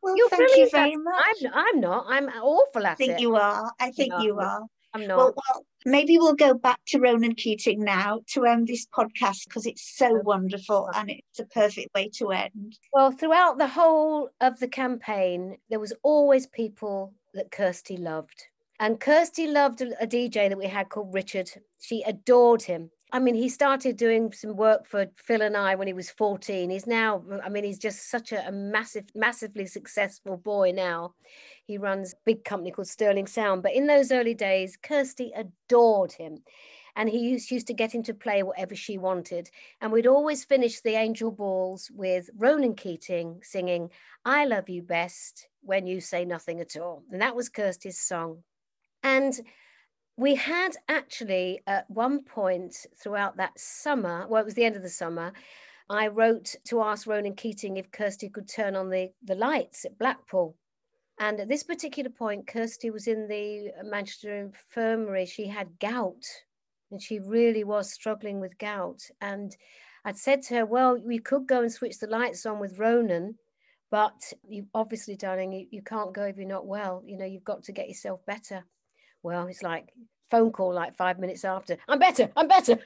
Well, 0.01 0.15
You're 0.15 0.29
thank 0.29 0.55
you 0.57 0.69
very 0.69 0.95
much. 0.95 1.37
I'm, 1.45 1.51
I'm 1.53 1.79
not. 1.79 2.05
I'm 2.07 2.29
awful 2.29 2.85
at 2.85 2.91
it. 2.91 2.93
I 2.93 2.95
think 2.95 3.11
it. 3.13 3.19
you 3.21 3.35
are. 3.35 3.71
I 3.79 3.91
think 3.91 4.11
no, 4.11 4.21
you 4.21 4.39
are. 4.39 4.61
I'm 4.93 5.07
not. 5.07 5.17
Well, 5.17 5.33
well, 5.35 5.65
maybe 5.85 6.17
we'll 6.17 6.35
go 6.35 6.53
back 6.53 6.79
to 6.87 6.99
Ronan 6.99 7.35
Keating 7.35 7.83
now 7.83 8.21
to 8.33 8.45
end 8.45 8.67
this 8.67 8.85
podcast 8.85 9.45
because 9.47 9.65
it's 9.65 9.97
so 9.97 10.21
wonderful 10.23 10.89
and 10.95 11.09
it's 11.09 11.39
a 11.39 11.45
perfect 11.45 11.93
way 11.93 12.09
to 12.15 12.31
end. 12.31 12.77
Well, 12.93 13.11
throughout 13.11 13.57
the 13.57 13.67
whole 13.67 14.29
of 14.39 14.59
the 14.59 14.67
campaign, 14.67 15.57
there 15.69 15.79
was 15.79 15.93
always 16.03 16.47
people 16.47 17.13
that 17.33 17.51
Kirsty 17.51 17.97
loved. 17.97 18.45
And 18.79 18.99
Kirsty 18.99 19.47
loved 19.47 19.81
a 19.81 20.07
DJ 20.07 20.49
that 20.49 20.57
we 20.57 20.67
had 20.67 20.89
called 20.89 21.13
Richard. 21.13 21.49
She 21.79 22.03
adored 22.03 22.61
him. 22.61 22.91
I 23.15 23.19
mean, 23.19 23.35
he 23.35 23.47
started 23.47 23.95
doing 23.95 24.33
some 24.33 24.57
work 24.57 24.85
for 24.85 25.05
Phil 25.15 25.41
and 25.41 25.55
I 25.55 25.75
when 25.75 25.87
he 25.87 25.93
was 25.93 26.09
14. 26.09 26.69
He's 26.69 26.85
now, 26.85 27.23
I 27.41 27.47
mean, 27.47 27.63
he's 27.63 27.79
just 27.79 28.11
such 28.11 28.33
a, 28.33 28.45
a 28.45 28.51
massive, 28.51 29.05
massively 29.15 29.67
successful 29.67 30.35
boy 30.35 30.73
now. 30.75 31.13
He 31.63 31.77
runs 31.77 32.11
a 32.11 32.17
big 32.25 32.43
company 32.43 32.71
called 32.71 32.89
Sterling 32.89 33.27
Sound. 33.27 33.63
But 33.63 33.73
in 33.73 33.87
those 33.87 34.11
early 34.11 34.33
days, 34.33 34.75
Kirsty 34.75 35.31
adored 35.33 36.11
him. 36.11 36.39
And 36.97 37.09
he 37.09 37.19
used, 37.19 37.51
used 37.51 37.67
to 37.67 37.73
get 37.73 37.95
him 37.95 38.03
to 38.03 38.13
play 38.13 38.43
whatever 38.43 38.75
she 38.75 38.97
wanted. 38.97 39.49
And 39.79 39.93
we'd 39.93 40.07
always 40.07 40.43
finish 40.43 40.81
the 40.81 40.95
Angel 40.95 41.31
Balls 41.31 41.89
with 41.95 42.29
Ronan 42.35 42.75
Keating 42.75 43.39
singing, 43.43 43.91
I 44.25 44.43
love 44.43 44.67
you 44.67 44.81
best 44.81 45.47
when 45.61 45.87
you 45.87 46.01
say 46.01 46.25
nothing 46.25 46.59
at 46.59 46.75
all. 46.75 47.03
And 47.09 47.21
that 47.21 47.37
was 47.37 47.47
Kirsty's 47.47 47.97
song. 47.97 48.43
And 49.03 49.39
we 50.17 50.35
had 50.35 50.75
actually 50.87 51.61
at 51.67 51.89
one 51.89 52.23
point 52.23 52.85
throughout 53.01 53.37
that 53.37 53.59
summer, 53.59 54.25
well, 54.27 54.41
it 54.41 54.45
was 54.45 54.53
the 54.53 54.63
end 54.63 54.75
of 54.75 54.81
the 54.81 54.89
summer, 54.89 55.33
I 55.89 56.07
wrote 56.07 56.55
to 56.65 56.81
ask 56.81 57.05
Ronan 57.05 57.35
Keating 57.35 57.77
if 57.77 57.91
Kirsty 57.91 58.29
could 58.29 58.47
turn 58.47 58.75
on 58.75 58.89
the, 58.89 59.11
the 59.23 59.35
lights 59.35 59.85
at 59.85 59.99
Blackpool. 59.99 60.55
And 61.19 61.39
at 61.39 61.47
this 61.47 61.63
particular 61.63 62.09
point, 62.09 62.47
Kirsty 62.47 62.89
was 62.89 63.07
in 63.07 63.27
the 63.27 63.71
Manchester 63.83 64.35
infirmary. 64.37 65.25
She 65.25 65.47
had 65.47 65.79
gout 65.79 66.23
and 66.91 67.01
she 67.01 67.19
really 67.19 67.63
was 67.63 67.91
struggling 67.91 68.39
with 68.39 68.57
gout. 68.57 69.01
And 69.21 69.55
I'd 70.05 70.17
said 70.17 70.41
to 70.43 70.55
her, 70.55 70.65
Well, 70.65 70.99
we 71.03 71.19
could 71.19 71.47
go 71.47 71.61
and 71.61 71.71
switch 71.71 71.99
the 71.99 72.07
lights 72.07 72.45
on 72.45 72.59
with 72.59 72.79
Ronan, 72.79 73.35
but 73.91 74.33
you 74.47 74.67
obviously, 74.73 75.15
darling, 75.15 75.51
you, 75.53 75.67
you 75.71 75.81
can't 75.81 76.13
go 76.13 76.23
if 76.23 76.37
you're 76.37 76.47
not 76.47 76.67
well. 76.67 77.01
You 77.05 77.17
know, 77.17 77.25
you've 77.25 77.43
got 77.43 77.63
to 77.63 77.71
get 77.71 77.87
yourself 77.87 78.25
better. 78.25 78.65
Well, 79.25 79.47
it's 79.47 79.63
like 79.63 79.91
phone 80.29 80.51
call 80.51 80.71
like 80.71 80.95
five 80.95 81.17
minutes 81.17 81.43
after. 81.45 81.77
I'm 81.89 81.97
better. 81.97 82.29
I'm 82.37 82.47
better. 82.47 82.77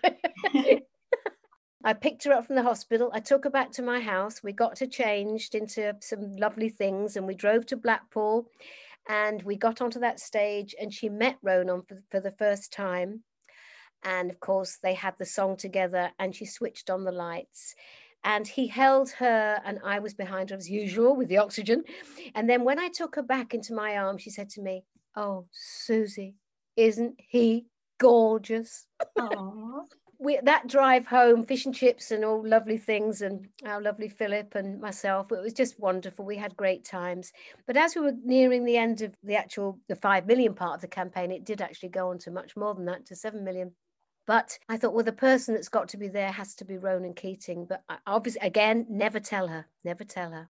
I 1.84 1.92
picked 1.92 2.24
her 2.24 2.32
up 2.32 2.48
from 2.48 2.56
the 2.56 2.64
hospital. 2.64 3.12
I 3.14 3.20
took 3.20 3.44
her 3.44 3.50
back 3.50 3.72
to 3.72 3.82
my 3.82 4.00
house. 4.00 4.42
We 4.42 4.54
got 4.54 4.80
her 4.80 4.86
changed 4.86 5.54
into 5.54 5.94
some 6.00 6.38
lovely 6.38 6.70
things 6.70 7.18
and 7.18 7.28
we 7.28 7.36
drove 7.36 7.66
to 7.66 7.76
Blackpool 7.76 8.48
and 9.10 9.44
we 9.44 9.58
got 9.58 9.82
onto 9.82 10.00
that 10.00 10.22
stage 10.22 10.74
and 10.80 10.94
she 10.94 11.10
met 11.10 11.36
Ronan 11.42 11.82
for, 11.82 12.02
for 12.10 12.22
the 12.22 12.32
first 12.32 12.72
time. 12.72 13.22
And 14.06 14.32
of 14.32 14.40
course, 14.40 14.78
they 14.82 14.94
had 14.94 15.16
the 15.20 15.26
song 15.26 15.58
together 15.58 16.10
and 16.20 16.34
she 16.34 16.46
switched 16.46 16.90
on 16.90 17.04
the 17.04 17.12
lights 17.12 17.76
and 18.24 18.48
he 18.48 18.66
held 18.66 19.10
her 19.12 19.60
and 19.66 19.80
I 19.84 20.00
was 20.00 20.14
behind 20.14 20.52
her 20.52 20.56
as 20.56 20.70
usual 20.70 21.18
with 21.18 21.28
the 21.28 21.40
oxygen. 21.40 21.84
And 22.34 22.50
then 22.50 22.64
when 22.64 22.80
I 22.80 22.88
took 22.88 23.18
her 23.18 23.24
back 23.24 23.54
into 23.54 23.74
my 23.74 23.98
arms, 23.98 24.22
she 24.22 24.30
said 24.30 24.50
to 24.52 24.62
me, 24.62 24.86
Oh, 25.22 25.48
Susie, 25.52 26.36
isn't 26.78 27.16
he 27.18 27.66
gorgeous? 27.98 28.86
we, 30.18 30.40
that 30.44 30.68
drive 30.68 31.06
home, 31.06 31.46
fish 31.46 31.66
and 31.66 31.76
chips 31.76 32.12
and 32.12 32.24
all 32.24 32.42
lovely 32.42 32.78
things, 32.78 33.22
and 33.22 33.46
our 33.66 33.82
lovely 33.82 34.08
Philip 34.08 34.56
and 34.56 34.80
myself, 34.80 35.30
it 35.34 35.42
was 35.42 35.52
just 35.52 35.78
wonderful. 35.78 36.24
We 36.24 36.38
had 36.38 36.56
great 36.56 36.86
times. 36.86 37.34
But 37.68 37.76
as 37.76 37.96
we 37.96 38.02
were 38.02 38.14
nearing 38.24 38.64
the 38.64 38.78
end 38.78 39.02
of 39.02 39.14
the 39.22 39.36
actual, 39.36 39.78
the 39.90 39.98
5 39.98 40.26
million 40.26 40.54
part 40.54 40.76
of 40.76 40.82
the 40.82 40.88
campaign, 40.88 41.34
it 41.34 41.44
did 41.44 41.62
actually 41.62 41.90
go 41.90 42.12
on 42.12 42.18
to 42.20 42.32
much 42.32 42.56
more 42.56 42.74
than 42.74 42.86
that, 42.86 43.06
to 43.08 43.16
7 43.18 43.44
million. 43.44 43.74
But 44.26 44.58
I 44.70 44.78
thought, 44.78 44.94
well, 44.94 45.04
the 45.04 45.12
person 45.12 45.54
that's 45.54 45.68
got 45.68 45.90
to 45.90 45.98
be 45.98 46.08
there 46.08 46.32
has 46.32 46.56
to 46.56 46.64
be 46.64 46.78
Ronan 46.78 47.14
Keating. 47.14 47.66
But 47.66 47.84
obviously, 48.08 48.48
again, 48.48 48.86
never 48.90 49.20
tell 49.20 49.50
her, 49.50 49.66
never 49.84 50.06
tell 50.06 50.32
her 50.32 50.50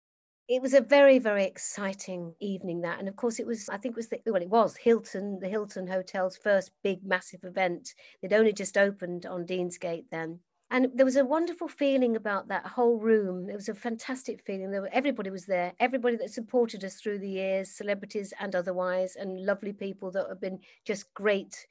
it 0.48 0.62
was 0.62 0.74
a 0.74 0.82
very 0.82 1.20
very 1.20 1.46
exciting 1.46 2.34
evening 2.40 2.82
that 2.82 3.00
and 3.00 3.08
of 3.08 3.16
course 3.16 3.40
it 3.40 3.46
was 3.46 3.70
i 3.70 3.78
think 3.78 3.94
it 3.94 3.98
was 3.98 4.10
the, 4.10 4.20
well 4.26 4.42
it 4.42 4.50
was 4.50 4.76
hilton 4.76 5.40
the 5.40 5.48
hilton 5.48 5.88
hotel's 5.88 6.38
first 6.38 6.72
big 6.84 7.04
massive 7.04 7.44
event. 7.44 7.94
They'd 8.22 8.34
only 8.34 8.54
just 8.54 8.78
opened 8.78 9.26
on 9.26 9.46
deansgate 9.46 10.06
then. 10.12 10.40
And 10.70 10.88
there 10.96 11.06
was 11.06 11.18
a 11.18 11.26
wonderful 11.26 11.68
feeling 11.68 12.16
about 12.16 12.48
that 12.48 12.66
whole 12.66 12.98
room. 12.98 13.50
It 13.50 13.56
was 13.56 13.68
a 13.68 13.76
fantastic 13.76 14.42
feeling. 14.46 14.72
There 14.72 14.82
were, 14.82 14.90
everybody 14.94 15.30
was 15.30 15.46
there 15.46 15.74
everybody 15.80 16.16
that 16.18 16.32
supported 16.32 16.84
us 16.84 16.96
through 16.96 17.20
the 17.20 17.30
years 17.30 17.70
celebrities 17.70 18.34
and 18.40 18.56
otherwise 18.56 19.16
and 19.16 19.46
lovely 19.46 19.74
people 19.74 20.12
that 20.12 20.28
have 20.30 20.42
been 20.42 20.60
just 20.86 21.14
great 21.14 21.68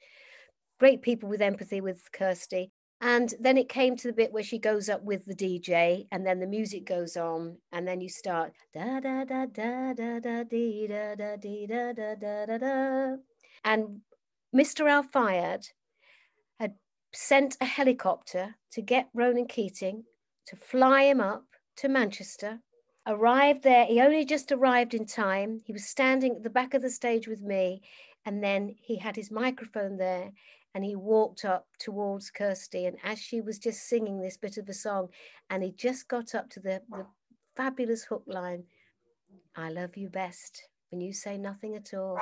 great 0.79 1.01
people 1.01 1.29
with 1.29 1.41
empathy 1.41 1.81
with 1.81 2.11
kirsty 2.11 2.71
and 3.01 3.33
then 3.39 3.57
it 3.57 3.67
came 3.67 3.97
to 3.97 4.07
the 4.07 4.13
bit 4.13 4.31
where 4.31 4.43
she 4.43 4.59
goes 4.59 4.87
up 4.87 5.03
with 5.03 5.25
the 5.25 5.33
DJ, 5.33 6.05
and 6.11 6.25
then 6.25 6.39
the 6.39 6.45
music 6.45 6.85
goes 6.85 7.17
on, 7.17 7.57
and 7.71 7.87
then 7.87 7.99
you 7.99 8.07
start 8.07 8.53
da 8.73 8.99
da 8.99 9.25
da 9.25 9.47
da 9.47 9.93
da 9.93 10.19
da 10.19 10.43
dee 10.43 10.87
da 10.87 11.15
da 11.15 11.35
dee 11.35 11.65
da 11.65 11.93
da 11.93 12.13
da 12.13 12.45
da 12.45 12.57
da. 12.59 13.15
And 13.65 14.01
Mr. 14.55 14.87
Al 14.87 15.01
Fayed 15.01 15.69
had 16.59 16.75
sent 17.11 17.57
a 17.59 17.65
helicopter 17.65 18.55
to 18.73 18.81
get 18.83 19.09
Ronan 19.15 19.47
Keating 19.47 20.03
to 20.45 20.55
fly 20.55 21.03
him 21.03 21.19
up 21.19 21.45
to 21.77 21.89
Manchester. 21.89 22.59
Arrived 23.07 23.63
there, 23.63 23.85
he 23.85 23.99
only 23.99 24.25
just 24.25 24.51
arrived 24.51 24.93
in 24.93 25.07
time. 25.07 25.59
He 25.65 25.73
was 25.73 25.85
standing 25.85 26.35
at 26.35 26.43
the 26.43 26.51
back 26.51 26.75
of 26.75 26.83
the 26.83 26.89
stage 26.91 27.27
with 27.27 27.41
me, 27.41 27.81
and 28.25 28.43
then 28.43 28.75
he 28.79 28.97
had 28.97 29.15
his 29.15 29.31
microphone 29.31 29.97
there 29.97 30.31
and 30.73 30.83
he 30.83 30.95
walked 30.95 31.45
up 31.45 31.67
towards 31.79 32.29
Kirsty. 32.29 32.85
And 32.85 32.97
as 33.03 33.19
she 33.19 33.41
was 33.41 33.59
just 33.59 33.87
singing 33.87 34.21
this 34.21 34.37
bit 34.37 34.57
of 34.57 34.69
a 34.69 34.73
song, 34.73 35.09
and 35.49 35.63
he 35.63 35.71
just 35.71 36.07
got 36.07 36.35
up 36.35 36.49
to 36.51 36.59
the, 36.59 36.81
the 36.89 37.05
fabulous 37.55 38.03
hook 38.03 38.23
line 38.27 38.63
I 39.55 39.69
love 39.69 39.97
you 39.97 40.09
best 40.09 40.67
when 40.91 41.01
you 41.01 41.13
say 41.13 41.37
nothing 41.37 41.75
at 41.75 41.93
all. 41.93 42.17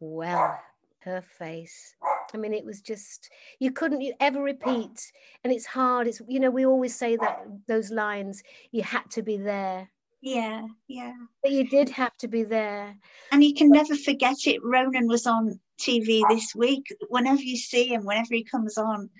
Well, 0.00 0.58
her 1.00 1.22
face. 1.22 1.94
I 2.32 2.36
mean, 2.36 2.52
it 2.52 2.64
was 2.64 2.80
just, 2.80 3.30
you 3.60 3.70
couldn't 3.70 4.00
you 4.00 4.14
ever 4.20 4.42
repeat. 4.42 5.12
And 5.44 5.52
it's 5.52 5.66
hard. 5.66 6.08
It's, 6.08 6.20
you 6.26 6.40
know, 6.40 6.50
we 6.50 6.66
always 6.66 6.96
say 6.96 7.16
that 7.16 7.46
those 7.68 7.90
lines, 7.90 8.42
you 8.72 8.82
had 8.82 9.08
to 9.10 9.22
be 9.22 9.36
there. 9.36 9.88
Yeah, 10.24 10.62
yeah. 10.88 11.12
But 11.42 11.52
you 11.52 11.68
did 11.68 11.90
have 11.90 12.16
to 12.16 12.28
be 12.28 12.44
there. 12.44 12.96
And 13.30 13.44
you 13.44 13.52
can 13.52 13.68
never 13.68 13.94
forget 13.94 14.36
it. 14.46 14.58
Ronan 14.64 15.06
was 15.06 15.26
on 15.26 15.60
TV 15.78 16.22
this 16.30 16.54
week. 16.54 16.86
Whenever 17.10 17.42
you 17.42 17.58
see 17.58 17.88
him, 17.88 18.06
whenever 18.06 18.28
he 18.30 18.42
comes 18.42 18.78
on, 18.78 19.10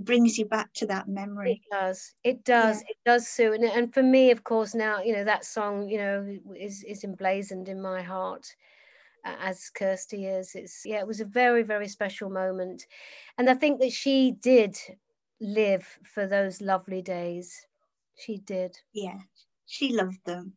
brings 0.00 0.38
you 0.38 0.46
back 0.46 0.72
to 0.74 0.86
that 0.86 1.06
memory. 1.06 1.62
It 1.70 1.74
does. 1.74 2.14
It 2.24 2.44
does. 2.44 2.78
Yeah. 2.78 2.88
It 2.88 2.96
does, 3.06 3.28
Sue. 3.28 3.52
And, 3.52 3.62
and 3.62 3.94
for 3.94 4.02
me, 4.02 4.32
of 4.32 4.42
course, 4.42 4.74
now 4.74 5.00
you 5.00 5.12
know 5.12 5.22
that 5.22 5.44
song. 5.44 5.88
You 5.88 5.98
know, 5.98 6.38
is 6.58 6.82
is 6.82 7.04
emblazoned 7.04 7.68
in 7.68 7.80
my 7.80 8.02
heart 8.02 8.52
uh, 9.24 9.36
as 9.40 9.70
Kirsty 9.70 10.26
is. 10.26 10.56
It's 10.56 10.82
yeah. 10.84 10.98
It 10.98 11.06
was 11.06 11.20
a 11.20 11.26
very 11.26 11.62
very 11.62 11.86
special 11.86 12.28
moment, 12.28 12.88
and 13.38 13.48
I 13.48 13.54
think 13.54 13.80
that 13.80 13.92
she 13.92 14.32
did 14.32 14.76
live 15.40 15.86
for 16.02 16.26
those 16.26 16.60
lovely 16.60 17.02
days. 17.02 17.54
She 18.16 18.38
did. 18.38 18.76
Yeah, 18.92 19.20
she 19.70 19.92
loved 19.92 20.24
them. 20.24 20.52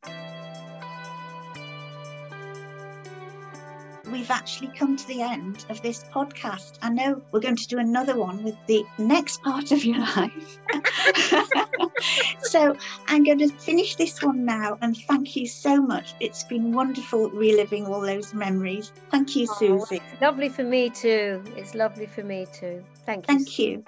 we've 4.14 4.30
actually 4.30 4.68
come 4.78 4.96
to 4.96 5.08
the 5.08 5.22
end 5.22 5.66
of 5.70 5.82
this 5.82 6.04
podcast. 6.14 6.78
I 6.84 6.90
know 6.90 7.22
we're 7.32 7.40
going 7.40 7.56
to 7.56 7.68
do 7.68 7.80
another 7.80 8.16
one 8.16 8.44
with 8.44 8.56
the 8.68 8.86
next 9.00 9.42
part 9.42 9.72
of 9.72 9.84
your 9.84 9.98
life. 9.98 10.60
so 12.42 12.76
I'm 13.08 13.24
going 13.24 13.40
to 13.40 13.50
finish 13.50 13.96
this 13.96 14.22
one 14.22 14.46
now 14.46 14.78
and 14.82 14.96
thank 15.08 15.36
you 15.36 15.48
so 15.48 15.82
much. 15.82 16.14
It's 16.20 16.44
been 16.44 16.72
wonderful 16.72 17.32
reliving 17.32 17.88
all 17.88 18.02
those 18.02 18.36
memories. 18.36 18.94
Thank 19.10 19.36
you, 19.36 19.48
oh, 19.50 19.58
Susie. 19.58 20.02
Lovely 20.22 20.48
for 20.48 20.64
me 20.64 20.92
too. 20.92 21.44
It's 21.58 21.74
lovely 21.74 22.06
for 22.06 22.24
me 22.24 22.46
too. 22.54 22.84
Thank 23.08 23.28
you. 23.28 23.34
Thank 23.34 23.60
you. 23.60 23.84